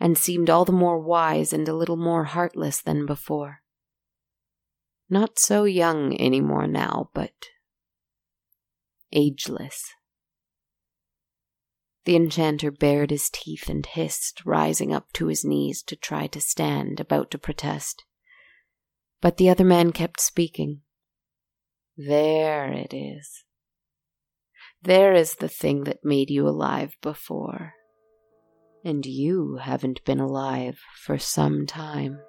and 0.00 0.16
seemed 0.16 0.48
all 0.48 0.64
the 0.64 0.72
more 0.72 0.98
wise 0.98 1.52
and 1.52 1.68
a 1.68 1.74
little 1.74 1.96
more 1.96 2.24
heartless 2.24 2.80
than 2.80 3.06
before. 3.06 3.62
Not 5.10 5.38
so 5.38 5.64
young 5.64 6.14
any 6.14 6.40
more 6.40 6.66
now, 6.66 7.10
but 7.14 7.32
ageless. 9.12 9.92
The 12.04 12.16
enchanter 12.16 12.70
bared 12.70 13.10
his 13.10 13.28
teeth 13.30 13.68
and 13.68 13.84
hissed, 13.84 14.44
rising 14.44 14.94
up 14.94 15.12
to 15.14 15.26
his 15.26 15.44
knees 15.44 15.82
to 15.84 15.96
try 15.96 16.26
to 16.28 16.40
stand, 16.40 17.00
about 17.00 17.30
to 17.32 17.38
protest. 17.38 18.04
But 19.20 19.36
the 19.36 19.50
other 19.50 19.64
man 19.64 19.92
kept 19.92 20.20
speaking. 20.20 20.82
There 21.96 22.72
it 22.72 22.94
is. 22.94 23.44
There 24.82 25.12
is 25.12 25.34
the 25.34 25.48
thing 25.48 25.84
that 25.84 26.04
made 26.04 26.30
you 26.30 26.46
alive 26.46 26.96
before. 27.02 27.74
And 28.84 29.04
you 29.04 29.56
haven't 29.56 30.04
been 30.04 30.20
alive 30.20 30.78
for 30.94 31.18
some 31.18 31.66
time. 31.66 32.20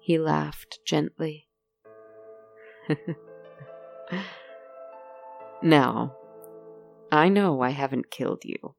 He 0.00 0.18
laughed 0.18 0.78
gently. 0.86 1.48
now, 5.62 6.14
I 7.12 7.28
know 7.28 7.60
I 7.60 7.70
haven't 7.70 8.10
killed 8.10 8.44
you, 8.44 8.76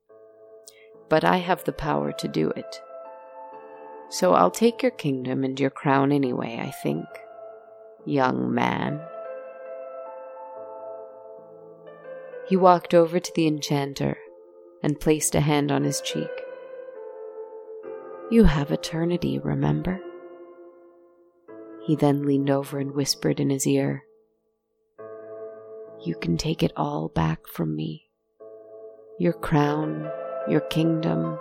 but 1.09 1.25
I 1.25 1.37
have 1.37 1.65
the 1.65 1.73
power 1.73 2.13
to 2.13 2.27
do 2.27 2.49
it. 2.51 2.81
So 4.09 4.33
I'll 4.33 4.51
take 4.51 4.81
your 4.81 4.91
kingdom 4.91 5.43
and 5.43 5.59
your 5.59 5.69
crown 5.69 6.11
anyway, 6.11 6.59
I 6.61 6.71
think, 6.71 7.05
young 8.05 8.53
man. 8.53 9.01
He 12.51 12.57
walked 12.57 12.93
over 12.93 13.17
to 13.17 13.31
the 13.33 13.47
enchanter 13.47 14.17
and 14.83 14.99
placed 14.99 15.35
a 15.35 15.39
hand 15.39 15.71
on 15.71 15.85
his 15.85 16.01
cheek. 16.01 16.27
You 18.29 18.43
have 18.43 18.71
eternity, 18.71 19.39
remember? 19.39 20.01
He 21.85 21.95
then 21.95 22.25
leaned 22.25 22.49
over 22.49 22.77
and 22.77 22.93
whispered 22.93 23.39
in 23.39 23.49
his 23.49 23.65
ear, 23.65 24.03
You 26.03 26.13
can 26.15 26.35
take 26.35 26.61
it 26.61 26.73
all 26.75 27.07
back 27.07 27.47
from 27.47 27.73
me. 27.73 28.09
Your 29.17 29.31
crown, 29.31 30.11
your 30.49 30.59
kingdom, 30.59 31.39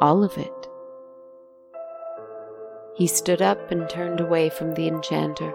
all 0.00 0.22
of 0.22 0.38
it. 0.38 0.68
He 2.94 3.08
stood 3.08 3.42
up 3.42 3.72
and 3.72 3.90
turned 3.90 4.20
away 4.20 4.50
from 4.50 4.74
the 4.74 4.86
enchanter. 4.86 5.52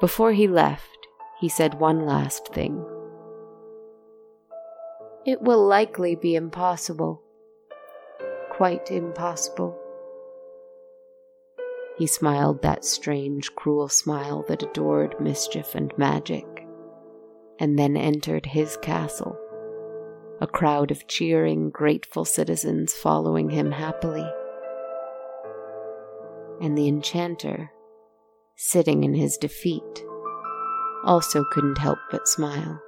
Before 0.00 0.32
he 0.32 0.48
left, 0.48 0.97
he 1.40 1.48
said 1.48 1.74
one 1.80 2.04
last 2.04 2.48
thing. 2.48 2.84
it 5.28 5.42
will 5.42 5.66
likely 5.66 6.14
be 6.14 6.34
impossible. 6.34 7.22
Quite 8.50 8.90
impossible. 8.90 9.78
He 11.98 12.06
smiled 12.06 12.62
that 12.62 12.84
strange, 12.84 13.54
cruel 13.54 13.88
smile 13.88 14.42
that 14.48 14.62
adored 14.62 15.20
mischief 15.20 15.74
and 15.74 15.92
magic, 15.98 16.46
and 17.58 17.78
then 17.78 17.94
entered 17.94 18.46
his 18.46 18.78
castle, 18.78 19.36
a 20.40 20.46
crowd 20.46 20.90
of 20.90 21.06
cheering, 21.08 21.68
grateful 21.68 22.24
citizens 22.24 22.94
following 22.94 23.50
him 23.50 23.72
happily. 23.72 24.26
And 26.62 26.78
the 26.78 26.88
enchanter, 26.88 27.70
sitting 28.56 29.04
in 29.04 29.12
his 29.12 29.36
defeat, 29.36 30.04
also 31.04 31.44
couldn't 31.50 31.78
help 31.78 31.98
but 32.10 32.26
smile. 32.28 32.80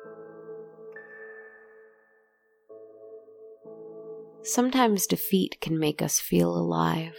Sometimes 4.43 5.07
defeat 5.07 5.61
can 5.61 5.79
make 5.79 6.01
us 6.01 6.19
feel 6.19 6.57
alive, 6.57 7.15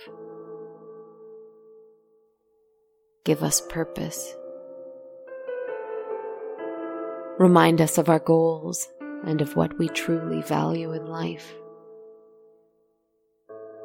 give 3.23 3.43
us 3.43 3.61
purpose, 3.61 4.35
remind 7.37 7.79
us 7.79 7.99
of 7.99 8.09
our 8.09 8.19
goals 8.19 8.87
and 9.23 9.39
of 9.39 9.55
what 9.55 9.77
we 9.77 9.87
truly 9.89 10.41
value 10.41 10.93
in 10.93 11.05
life. 11.05 11.53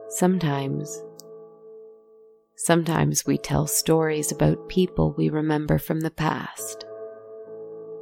Sometimes, 0.09 1.03
sometimes 2.57 3.27
we 3.27 3.37
tell 3.37 3.66
stories 3.66 4.33
about 4.33 4.69
people 4.69 5.14
we 5.19 5.29
remember 5.29 5.79
from 5.79 6.01
the 6.01 6.11
past, 6.11 6.86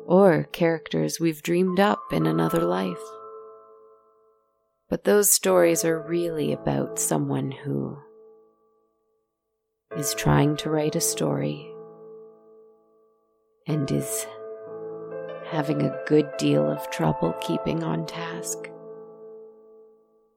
or 0.07 0.45
characters 0.53 1.19
we've 1.19 1.43
dreamed 1.43 1.81
up 1.81 2.13
in 2.13 2.27
another 2.27 2.61
life. 2.61 3.03
But 4.89 5.05
those 5.05 5.33
stories 5.33 5.85
are 5.85 5.99
really 5.99 6.53
about 6.53 6.99
someone 6.99 7.51
who 7.51 7.99
is 9.97 10.15
trying 10.15 10.57
to 10.59 10.71
write 10.71 10.97
a 10.97 11.01
story 11.01 11.71
and 13.67 13.91
is 13.91 14.27
having 15.47 15.83
a 15.83 15.97
good 16.07 16.29
deal 16.37 16.69
of 16.69 16.91
trouble 16.91 17.35
keeping 17.41 17.83
on 17.83 18.07
task 18.07 18.71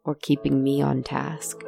or 0.06 0.16
keeping 0.16 0.64
me 0.64 0.82
on 0.82 1.04
task. 1.04 1.62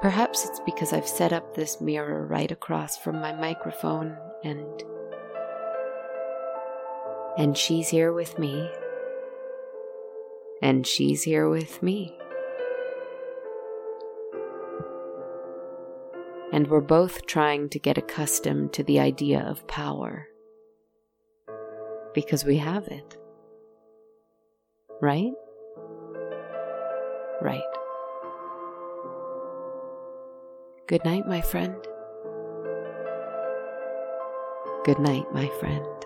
Perhaps 0.00 0.46
it's 0.46 0.60
because 0.60 0.92
I've 0.92 1.08
set 1.08 1.32
up 1.32 1.54
this 1.54 1.80
mirror 1.80 2.26
right 2.26 2.50
across 2.50 2.96
from 2.96 3.20
my 3.20 3.32
microphone 3.34 4.16
and 4.44 4.82
and 7.36 7.56
she's 7.56 7.88
here 7.88 8.12
with 8.12 8.38
me 8.38 8.70
and 10.62 10.86
she's 10.86 11.22
here 11.22 11.48
with 11.48 11.82
me. 11.82 12.16
And 16.52 16.66
we're 16.68 16.80
both 16.80 17.26
trying 17.26 17.68
to 17.70 17.78
get 17.78 17.96
accustomed 17.96 18.72
to 18.74 18.82
the 18.82 18.98
idea 18.98 19.40
of 19.40 19.66
power. 19.68 20.26
Because 22.12 22.44
we 22.44 22.56
have 22.58 22.88
it. 22.88 23.16
Right? 25.00 25.32
Right. 27.40 27.62
Good 30.88 31.04
night, 31.04 31.26
my 31.26 31.40
friend. 31.40 31.76
Good 34.84 34.98
night, 34.98 35.32
my 35.32 35.48
friend. 35.60 35.99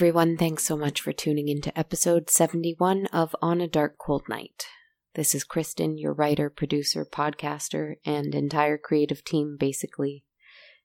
Everyone. 0.00 0.34
Thanks 0.34 0.64
so 0.64 0.78
much 0.78 1.02
for 1.02 1.12
tuning 1.12 1.48
into 1.48 1.78
episode 1.78 2.30
71 2.30 3.04
of 3.12 3.36
On 3.42 3.60
a 3.60 3.68
Dark 3.68 3.98
Cold 3.98 4.22
Night. 4.30 4.64
This 5.14 5.34
is 5.34 5.44
Kristen, 5.44 5.98
your 5.98 6.14
writer, 6.14 6.48
producer, 6.48 7.04
podcaster, 7.04 7.96
and 8.06 8.34
entire 8.34 8.78
creative 8.78 9.22
team, 9.22 9.58
basically, 9.60 10.24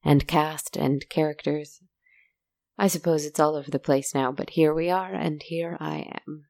and 0.04 0.28
cast 0.28 0.76
and 0.76 1.08
characters. 1.08 1.80
I 2.78 2.88
suppose 2.88 3.26
it's 3.26 3.40
all 3.40 3.56
over 3.56 3.72
the 3.72 3.80
place 3.80 4.14
now, 4.14 4.34
but 4.34 4.50
here 4.50 4.74
we 4.74 4.90
are, 4.90 5.14
and 5.14 5.42
here 5.42 5.78
I 5.80 6.12
am. 6.28 6.48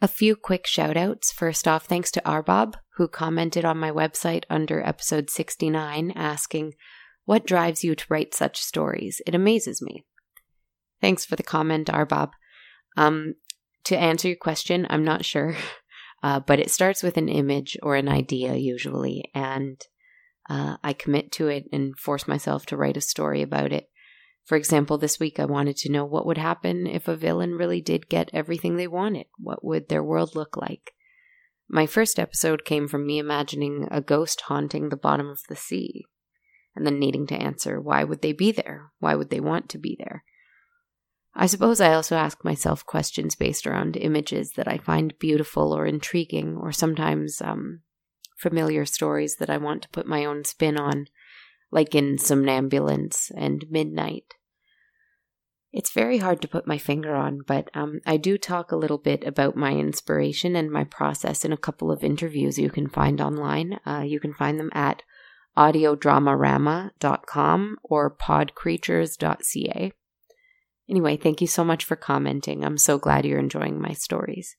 A 0.00 0.08
few 0.08 0.34
quick 0.34 0.66
shout 0.66 0.96
outs. 0.96 1.30
First 1.30 1.68
off, 1.68 1.84
thanks 1.84 2.10
to 2.12 2.22
Arbob, 2.22 2.76
who 2.94 3.06
commented 3.06 3.66
on 3.66 3.76
my 3.76 3.90
website 3.90 4.44
under 4.48 4.80
episode 4.80 5.28
69 5.28 6.10
asking, 6.16 6.72
What 7.26 7.44
drives 7.44 7.84
you 7.84 7.94
to 7.94 8.06
write 8.08 8.32
such 8.32 8.62
stories? 8.62 9.20
It 9.26 9.34
amazes 9.34 9.82
me. 9.82 10.06
Thanks 11.00 11.24
for 11.24 11.36
the 11.36 11.42
comment, 11.42 11.88
Arbob. 11.88 12.30
Um, 12.96 13.34
to 13.84 13.98
answer 13.98 14.28
your 14.28 14.36
question, 14.36 14.86
I'm 14.90 15.04
not 15.04 15.24
sure, 15.24 15.56
uh, 16.22 16.40
but 16.40 16.58
it 16.58 16.70
starts 16.70 17.02
with 17.02 17.16
an 17.16 17.28
image 17.28 17.76
or 17.82 17.96
an 17.96 18.08
idea 18.08 18.54
usually, 18.54 19.30
and 19.34 19.80
uh, 20.48 20.76
I 20.82 20.92
commit 20.92 21.32
to 21.32 21.48
it 21.48 21.66
and 21.72 21.98
force 21.98 22.26
myself 22.26 22.66
to 22.66 22.76
write 22.76 22.96
a 22.96 23.02
story 23.02 23.42
about 23.42 23.72
it. 23.72 23.88
For 24.44 24.56
example, 24.56 24.96
this 24.96 25.18
week 25.18 25.40
I 25.40 25.44
wanted 25.44 25.76
to 25.78 25.90
know 25.90 26.04
what 26.04 26.24
would 26.24 26.38
happen 26.38 26.86
if 26.86 27.08
a 27.08 27.16
villain 27.16 27.56
really 27.56 27.80
did 27.80 28.08
get 28.08 28.30
everything 28.32 28.76
they 28.76 28.86
wanted. 28.86 29.26
What 29.38 29.64
would 29.64 29.88
their 29.88 30.04
world 30.04 30.36
look 30.36 30.56
like? 30.56 30.92
My 31.68 31.86
first 31.86 32.20
episode 32.20 32.64
came 32.64 32.86
from 32.86 33.06
me 33.06 33.18
imagining 33.18 33.88
a 33.90 34.00
ghost 34.00 34.42
haunting 34.42 34.88
the 34.88 34.96
bottom 34.96 35.28
of 35.28 35.40
the 35.48 35.56
sea, 35.56 36.04
and 36.76 36.86
then 36.86 37.00
needing 37.00 37.26
to 37.26 37.34
answer 37.34 37.80
why 37.80 38.04
would 38.04 38.22
they 38.22 38.32
be 38.32 38.52
there? 38.52 38.92
Why 39.00 39.16
would 39.16 39.30
they 39.30 39.40
want 39.40 39.68
to 39.70 39.78
be 39.78 39.96
there? 39.98 40.22
I 41.38 41.46
suppose 41.46 41.82
I 41.82 41.92
also 41.92 42.16
ask 42.16 42.42
myself 42.44 42.86
questions 42.86 43.34
based 43.34 43.66
around 43.66 43.98
images 43.98 44.52
that 44.52 44.66
I 44.66 44.78
find 44.78 45.18
beautiful 45.18 45.76
or 45.76 45.84
intriguing, 45.84 46.56
or 46.56 46.72
sometimes 46.72 47.42
um, 47.42 47.82
familiar 48.38 48.86
stories 48.86 49.36
that 49.36 49.50
I 49.50 49.58
want 49.58 49.82
to 49.82 49.90
put 49.90 50.06
my 50.06 50.24
own 50.24 50.44
spin 50.44 50.78
on, 50.78 51.08
like 51.70 51.94
in 51.94 52.16
Somnambulance 52.16 53.30
and 53.36 53.66
Midnight. 53.70 54.32
It's 55.72 55.92
very 55.92 56.18
hard 56.18 56.40
to 56.40 56.48
put 56.48 56.66
my 56.66 56.78
finger 56.78 57.14
on, 57.14 57.42
but 57.46 57.70
um, 57.74 58.00
I 58.06 58.16
do 58.16 58.38
talk 58.38 58.72
a 58.72 58.76
little 58.76 58.96
bit 58.96 59.22
about 59.24 59.56
my 59.56 59.72
inspiration 59.72 60.56
and 60.56 60.70
my 60.70 60.84
process 60.84 61.44
in 61.44 61.52
a 61.52 61.58
couple 61.58 61.90
of 61.90 62.02
interviews 62.02 62.58
you 62.58 62.70
can 62.70 62.88
find 62.88 63.20
online. 63.20 63.78
Uh, 63.84 64.04
you 64.06 64.20
can 64.20 64.32
find 64.32 64.58
them 64.58 64.70
at 64.72 65.02
audiodramarama.com 65.54 67.76
or 67.82 68.16
podcreatures.ca. 68.16 69.92
Anyway, 70.88 71.16
thank 71.16 71.40
you 71.40 71.46
so 71.46 71.64
much 71.64 71.84
for 71.84 71.96
commenting. 71.96 72.64
I'm 72.64 72.78
so 72.78 72.98
glad 72.98 73.24
you're 73.24 73.38
enjoying 73.38 73.80
my 73.80 73.92
stories. 73.92 74.56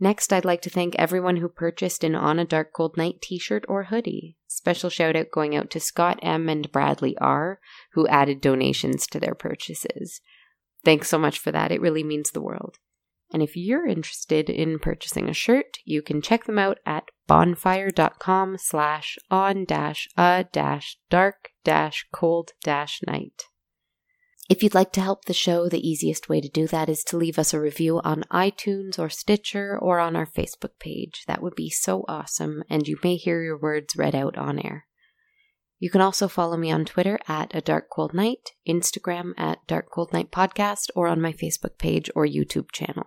Next, 0.00 0.32
I'd 0.32 0.44
like 0.44 0.60
to 0.62 0.70
thank 0.70 0.94
everyone 0.96 1.36
who 1.36 1.48
purchased 1.48 2.04
an 2.04 2.14
On 2.14 2.38
a 2.38 2.44
Dark 2.44 2.72
Cold 2.72 2.96
Night 2.96 3.22
t 3.22 3.38
shirt 3.38 3.64
or 3.68 3.84
hoodie. 3.84 4.36
Special 4.46 4.90
shout 4.90 5.16
out 5.16 5.30
going 5.32 5.56
out 5.56 5.70
to 5.70 5.80
Scott 5.80 6.18
M. 6.20 6.48
and 6.48 6.70
Bradley 6.72 7.16
R., 7.18 7.60
who 7.92 8.06
added 8.08 8.40
donations 8.40 9.06
to 9.08 9.20
their 9.20 9.34
purchases. 9.34 10.20
Thanks 10.84 11.08
so 11.08 11.18
much 11.18 11.38
for 11.38 11.52
that. 11.52 11.70
It 11.70 11.80
really 11.80 12.04
means 12.04 12.30
the 12.30 12.42
world. 12.42 12.78
And 13.32 13.42
if 13.42 13.56
you're 13.56 13.86
interested 13.86 14.50
in 14.50 14.78
purchasing 14.78 15.28
a 15.28 15.32
shirt, 15.32 15.78
you 15.84 16.02
can 16.02 16.20
check 16.20 16.44
them 16.44 16.58
out 16.58 16.78
at 16.84 17.04
bonfire.com 17.26 18.58
slash 18.58 19.16
on 19.30 19.64
dash 19.64 20.08
a 20.16 20.44
dash 20.52 20.98
dark 21.08 21.50
dash 21.64 22.06
cold 22.12 22.52
dash 22.62 23.00
night. 23.06 23.44
If 24.48 24.62
you'd 24.62 24.74
like 24.74 24.92
to 24.92 25.00
help 25.00 25.24
the 25.24 25.32
show, 25.32 25.68
the 25.68 25.86
easiest 25.88 26.28
way 26.28 26.40
to 26.42 26.48
do 26.48 26.66
that 26.66 26.90
is 26.90 27.02
to 27.04 27.16
leave 27.16 27.38
us 27.38 27.54
a 27.54 27.60
review 27.60 28.00
on 28.04 28.24
iTunes 28.30 28.98
or 28.98 29.08
Stitcher 29.08 29.78
or 29.80 29.98
on 29.98 30.14
our 30.16 30.26
Facebook 30.26 30.78
page. 30.78 31.24
That 31.26 31.42
would 31.42 31.54
be 31.54 31.70
so 31.70 32.04
awesome, 32.08 32.62
and 32.68 32.86
you 32.86 32.98
may 33.02 33.16
hear 33.16 33.42
your 33.42 33.58
words 33.58 33.96
read 33.96 34.14
out 34.14 34.36
on 34.36 34.58
air. 34.58 34.86
You 35.78 35.90
can 35.90 36.02
also 36.02 36.28
follow 36.28 36.58
me 36.58 36.70
on 36.70 36.84
Twitter 36.84 37.18
at 37.26 37.54
A 37.54 37.62
Dark 37.62 37.88
Cold 37.90 38.12
Night, 38.12 38.50
Instagram 38.68 39.32
at 39.38 39.66
Dark 39.66 39.86
Cold 39.90 40.12
Night 40.12 40.30
Podcast, 40.30 40.90
or 40.94 41.08
on 41.08 41.22
my 41.22 41.32
Facebook 41.32 41.78
page 41.78 42.10
or 42.14 42.26
YouTube 42.26 42.70
channel. 42.70 43.06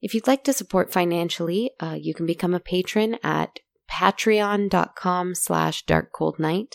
If 0.00 0.14
you'd 0.14 0.26
like 0.26 0.42
to 0.44 0.52
support 0.52 0.92
financially, 0.92 1.70
uh, 1.78 1.96
you 2.00 2.12
can 2.12 2.26
become 2.26 2.54
a 2.54 2.60
patron 2.60 3.18
at 3.22 3.60
patreon.com 3.88 5.34
slash 5.36 5.84
darkcoldnight 5.84 6.74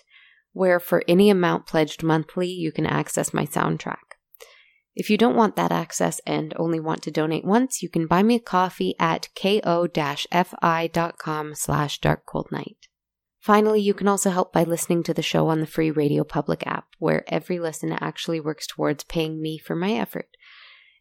where 0.57 0.79
for 0.79 1.03
any 1.07 1.29
amount 1.29 1.67
pledged 1.67 2.01
monthly, 2.03 2.47
you 2.47 2.71
can 2.71 2.85
access 2.85 3.33
my 3.33 3.45
soundtrack. 3.45 3.97
If 4.95 5.11
you 5.11 5.17
don't 5.17 5.35
want 5.35 5.55
that 5.55 5.71
access 5.71 6.19
and 6.25 6.55
only 6.57 6.79
want 6.79 7.03
to 7.03 7.11
donate 7.11 7.45
once, 7.45 7.83
you 7.83 7.89
can 7.89 8.07
buy 8.07 8.23
me 8.23 8.35
a 8.35 8.39
coffee 8.39 8.95
at 8.99 9.29
ko-fi.com 9.35 9.95
slash 11.53 11.99
darkcoldnight. 11.99 12.77
Finally, 13.39 13.81
you 13.81 13.93
can 13.93 14.07
also 14.07 14.31
help 14.31 14.51
by 14.51 14.63
listening 14.63 15.03
to 15.03 15.13
the 15.13 15.21
show 15.21 15.47
on 15.47 15.59
the 15.59 15.67
free 15.67 15.91
Radio 15.91 16.23
Public 16.23 16.65
app, 16.65 16.87
where 16.97 17.23
every 17.31 17.59
listen 17.59 17.91
actually 17.91 18.39
works 18.39 18.65
towards 18.65 19.03
paying 19.03 19.39
me 19.39 19.59
for 19.59 19.75
my 19.75 19.91
effort. 19.91 20.29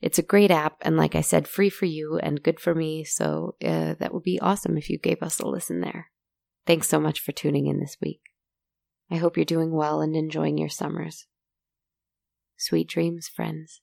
It's 0.02 0.18
a 0.18 0.22
great 0.22 0.50
app, 0.50 0.76
and 0.82 0.98
like 0.98 1.14
I 1.14 1.22
said, 1.22 1.48
free 1.48 1.70
for 1.70 1.86
you 1.86 2.20
and 2.22 2.42
good 2.42 2.60
for 2.60 2.74
me, 2.74 3.04
so 3.04 3.56
uh, 3.64 3.94
that 3.98 4.12
would 4.12 4.22
be 4.22 4.38
awesome 4.38 4.76
if 4.76 4.90
you 4.90 4.98
gave 4.98 5.22
us 5.22 5.40
a 5.40 5.48
listen 5.48 5.80
there. 5.80 6.10
Thanks 6.66 6.88
so 6.88 7.00
much 7.00 7.20
for 7.20 7.32
tuning 7.32 7.66
in 7.66 7.80
this 7.80 7.96
week. 8.02 8.20
I 9.10 9.16
hope 9.16 9.36
you're 9.36 9.44
doing 9.44 9.72
well 9.72 10.00
and 10.00 10.16
enjoying 10.16 10.58
your 10.58 10.68
summers. 10.68 11.26
Sweet 12.56 12.88
dreams, 12.88 13.28
friends. 13.28 13.80